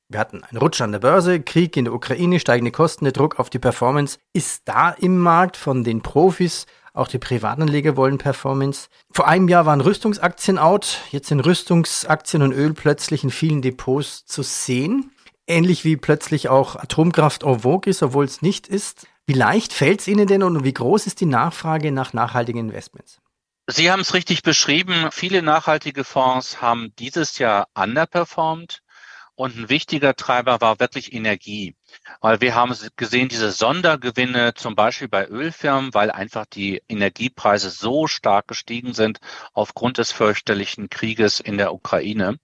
Wir 0.09 0.19
hatten 0.19 0.43
einen 0.43 0.59
Rutsch 0.59 0.81
an 0.81 0.91
der 0.91 0.99
Börse, 0.99 1.41
Krieg 1.41 1.77
in 1.77 1.85
der 1.85 1.95
Ukraine, 1.95 2.41
steigende 2.41 2.73
Kosten, 2.73 3.05
der 3.05 3.13
Druck 3.13 3.39
auf 3.39 3.51
die 3.51 3.61
Performance. 3.61 4.19
Ist 4.33 4.63
da 4.65 4.91
im 4.91 5.19
Markt 5.19 5.57
von 5.57 5.85
den 5.85 6.03
Profis, 6.03 6.67
auch 6.93 7.07
die 7.07 7.21
Privatanleger 7.21 7.97
wollen 7.97 8.19
Performance? 8.19 8.89
Vor 9.13 9.29
einem 9.29 9.47
Jahr 9.47 9.65
waren 9.65 9.81
Rüstungsaktien 9.81 10.59
out, 10.59 10.99
jetzt 11.13 11.29
sind 11.29 11.39
Rüstungsaktien 11.39 12.43
und 12.43 12.51
Öl 12.51 12.75
plötzlich 12.75 13.23
in 13.23 13.31
vielen 13.31 13.63
Depots 13.63 14.27
zu 14.27 14.43
sehen. 14.43 15.13
Ähnlich 15.47 15.85
wie 15.85 15.97
plötzlich 15.97 16.49
auch 16.49 16.75
Atomkraft 16.75 17.45
en 17.45 17.61
vogue 17.61 17.89
ist, 17.89 18.03
obwohl 18.03 18.25
es 18.25 18.43
nicht 18.43 18.67
ist. 18.67 19.07
Wie 19.29 19.35
leicht 19.35 19.73
fällt 19.73 20.01
es 20.01 20.09
Ihnen 20.09 20.27
denn 20.27 20.43
und 20.43 20.65
wie 20.65 20.75
groß 20.75 21.07
ist 21.07 21.21
die 21.21 21.27
Nachfrage 21.27 21.93
nach 21.93 22.13
nachhaltigen 22.13 22.59
Investments? 22.59 23.21
Sie 23.67 23.91
haben 23.91 24.01
es 24.01 24.13
richtig 24.13 24.43
beschrieben. 24.43 25.09
Viele 25.11 25.41
nachhaltige 25.41 26.05
Fonds 26.05 26.61
haben 26.61 26.95
dieses 26.97 27.39
Jahr 27.39 27.69
underperformed. 27.75 28.83
Und 29.37 29.57
ein 29.57 29.69
wichtiger 29.69 30.15
Treiber 30.15 30.61
war 30.61 30.79
wirklich 30.81 31.13
Energie. 31.13 31.75
Weil 32.21 32.41
wir 32.41 32.55
haben 32.55 32.77
gesehen, 32.97 33.29
diese 33.29 33.51
Sondergewinne 33.51 34.55
zum 34.55 34.77
Beispiel 34.77 35.09
bei 35.09 35.27
Ölfirmen, 35.27 35.95
weil 35.95 36.11
einfach 36.11 36.47
die 36.47 36.83
Energiepreise 36.89 37.71
so 37.71 38.07
stark 38.07 38.49
gestiegen 38.49 38.93
sind 38.93 39.19
aufgrund 39.55 39.99
des 39.99 40.13
fürchterlichen 40.13 40.91
Krieges 40.91 41.41
in 41.41 41.57
der 41.57 41.73
Ukraine. 41.73 42.39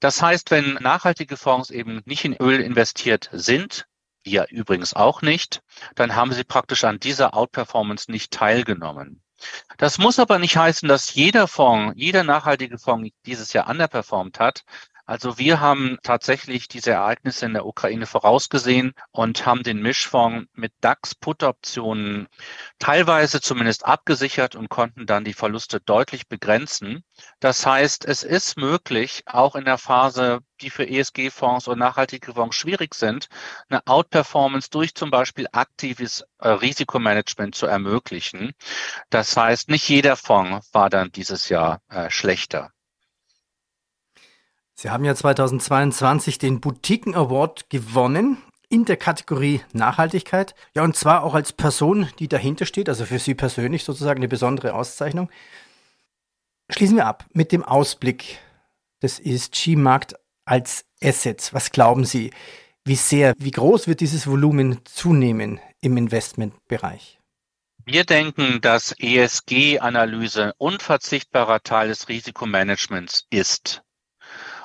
Das 0.00 0.20
heißt, 0.20 0.50
wenn 0.50 0.74
nachhaltige 0.74 1.36
Fonds 1.36 1.70
eben 1.70 2.02
nicht 2.04 2.24
in 2.24 2.36
Öl 2.36 2.60
investiert 2.60 3.30
sind, 3.32 3.86
wir 4.24 4.48
übrigens 4.50 4.92
auch 4.92 5.22
nicht, 5.22 5.62
dann 5.94 6.14
haben 6.14 6.32
sie 6.32 6.44
praktisch 6.44 6.84
an 6.84 6.98
dieser 6.98 7.34
Outperformance 7.34 8.10
nicht 8.10 8.32
teilgenommen. 8.32 9.23
Das 9.76 9.98
muss 9.98 10.18
aber 10.18 10.38
nicht 10.38 10.56
heißen, 10.56 10.88
dass 10.88 11.14
jeder 11.14 11.48
Fonds, 11.48 11.94
jeder 11.96 12.24
nachhaltige 12.24 12.78
Fonds 12.78 13.10
dieses 13.26 13.52
Jahr 13.52 13.68
underperformed 13.68 14.38
hat. 14.40 14.64
Also 15.06 15.36
wir 15.36 15.60
haben 15.60 15.98
tatsächlich 16.02 16.66
diese 16.66 16.92
Ereignisse 16.92 17.44
in 17.44 17.52
der 17.52 17.66
Ukraine 17.66 18.06
vorausgesehen 18.06 18.94
und 19.12 19.44
haben 19.44 19.62
den 19.62 19.82
Mischfonds 19.82 20.48
mit 20.54 20.72
DAX-Put-Optionen 20.80 22.26
teilweise 22.78 23.42
zumindest 23.42 23.84
abgesichert 23.84 24.56
und 24.56 24.70
konnten 24.70 25.04
dann 25.04 25.24
die 25.24 25.34
Verluste 25.34 25.78
deutlich 25.80 26.26
begrenzen. 26.28 27.04
Das 27.38 27.66
heißt, 27.66 28.06
es 28.06 28.22
ist 28.22 28.56
möglich, 28.56 29.22
auch 29.26 29.56
in 29.56 29.66
der 29.66 29.76
Phase, 29.76 30.40
die 30.62 30.70
für 30.70 30.88
ESG-Fonds 30.88 31.68
und 31.68 31.78
nachhaltige 31.78 32.32
Fonds 32.32 32.56
schwierig 32.56 32.94
sind, 32.94 33.28
eine 33.68 33.86
Outperformance 33.86 34.70
durch 34.70 34.94
zum 34.94 35.10
Beispiel 35.10 35.48
aktives 35.52 36.24
äh, 36.38 36.48
Risikomanagement 36.48 37.54
zu 37.54 37.66
ermöglichen. 37.66 38.52
Das 39.10 39.36
heißt, 39.36 39.68
nicht 39.68 39.86
jeder 39.86 40.16
Fonds 40.16 40.72
war 40.72 40.88
dann 40.88 41.12
dieses 41.12 41.50
Jahr 41.50 41.82
äh, 41.90 42.08
schlechter. 42.10 42.73
Sie 44.74 44.90
haben 44.90 45.04
ja 45.04 45.14
2022 45.14 46.38
den 46.38 46.60
Boutiquen 46.60 47.14
Award 47.14 47.70
gewonnen 47.70 48.38
in 48.68 48.84
der 48.84 48.96
Kategorie 48.96 49.62
Nachhaltigkeit. 49.72 50.54
Ja, 50.74 50.82
und 50.82 50.96
zwar 50.96 51.22
auch 51.22 51.34
als 51.34 51.52
Person, 51.52 52.08
die 52.18 52.28
dahinter 52.28 52.66
steht, 52.66 52.88
also 52.88 53.04
für 53.04 53.18
Sie 53.18 53.34
persönlich 53.34 53.84
sozusagen 53.84 54.18
eine 54.18 54.28
besondere 54.28 54.74
Auszeichnung. 54.74 55.30
Schließen 56.70 56.96
wir 56.96 57.06
ab 57.06 57.24
mit 57.32 57.52
dem 57.52 57.62
Ausblick 57.62 58.38
des 59.02 59.20
ESG-Markt 59.20 60.16
als 60.44 60.84
Assets. 61.02 61.54
Was 61.54 61.70
glauben 61.70 62.04
Sie? 62.04 62.32
Wie 62.84 62.96
sehr, 62.96 63.34
wie 63.38 63.50
groß 63.50 63.86
wird 63.86 64.00
dieses 64.00 64.26
Volumen 64.26 64.80
zunehmen 64.84 65.60
im 65.80 65.96
Investmentbereich? 65.96 67.20
Wir 67.86 68.04
denken, 68.04 68.60
dass 68.60 68.92
ESG-Analyse 68.98 70.54
unverzichtbarer 70.58 71.62
Teil 71.62 71.88
des 71.88 72.08
Risikomanagements 72.08 73.26
ist. 73.30 73.83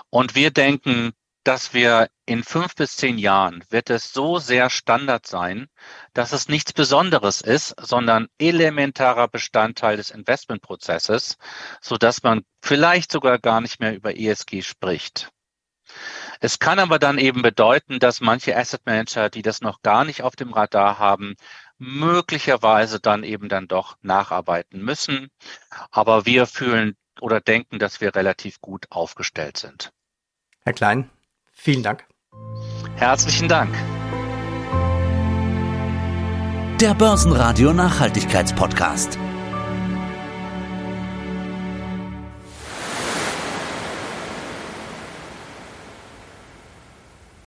Und 0.10 0.36
wir 0.36 0.52
denken, 0.52 1.13
dass 1.43 1.74
wir 1.74 2.10
in 2.26 2.43
fünf 2.43 2.76
bis 2.76 2.95
zehn 2.95 3.17
Jahren 3.17 3.63
wird 3.69 3.89
es 3.89 4.12
so 4.12 4.39
sehr 4.39 4.69
Standard 4.69 5.26
sein, 5.26 5.67
dass 6.13 6.32
es 6.34 6.48
nichts 6.48 6.74
Besonderes 6.74 7.41
ist, 7.41 7.76
sondern 7.80 8.28
elementarer 8.38 9.28
Bestandteil 9.28 9.98
des 9.98 10.12
Investmentprozesses, 10.12 11.38
so 11.82 11.98
dass 11.98 12.24
man 12.24 12.43
vielleicht 12.62 13.12
sogar 13.12 13.39
gar 13.39 13.62
nicht 13.62 13.80
mehr 13.80 13.95
über 13.95 14.15
ESG 14.17 14.62
spricht. 14.62 15.32
Es 16.39 16.60
kann 16.60 16.80
aber 16.80 17.00
dann 17.00 17.17
eben 17.17 17.41
bedeuten, 17.41 18.00
dass 18.00 18.22
manche 18.22 18.56
Asset 18.56 18.86
Manager, 18.86 19.30
die 19.30 19.41
das 19.41 19.62
noch 19.62 19.82
gar 19.82 20.06
nicht 20.06 20.22
auf 20.22 20.36
dem 20.36 20.54
Radar 20.54 21.00
haben, 21.00 21.36
möglicherweise 21.78 23.00
dann 23.00 23.24
eben 23.24 23.50
dann 23.50 23.67
doch 23.67 23.98
nacharbeiten 24.02 24.82
müssen. 24.84 25.30
Aber 25.89 26.26
wir 26.26 26.45
fühlen 26.45 26.95
oder 27.22 27.41
denken, 27.41 27.80
dass 27.80 28.02
wir 28.02 28.15
relativ 28.15 28.62
gut 28.62 28.86
aufgestellt 28.91 29.58
sind. 29.58 29.91
Herr 30.70 30.76
Klein, 30.76 31.10
vielen 31.52 31.82
Dank. 31.82 32.06
Herzlichen 32.96 33.48
Dank. 33.48 33.74
Der 36.80 36.94
Börsenradio 36.94 37.74
Nachhaltigkeitspodcast. 37.74 39.18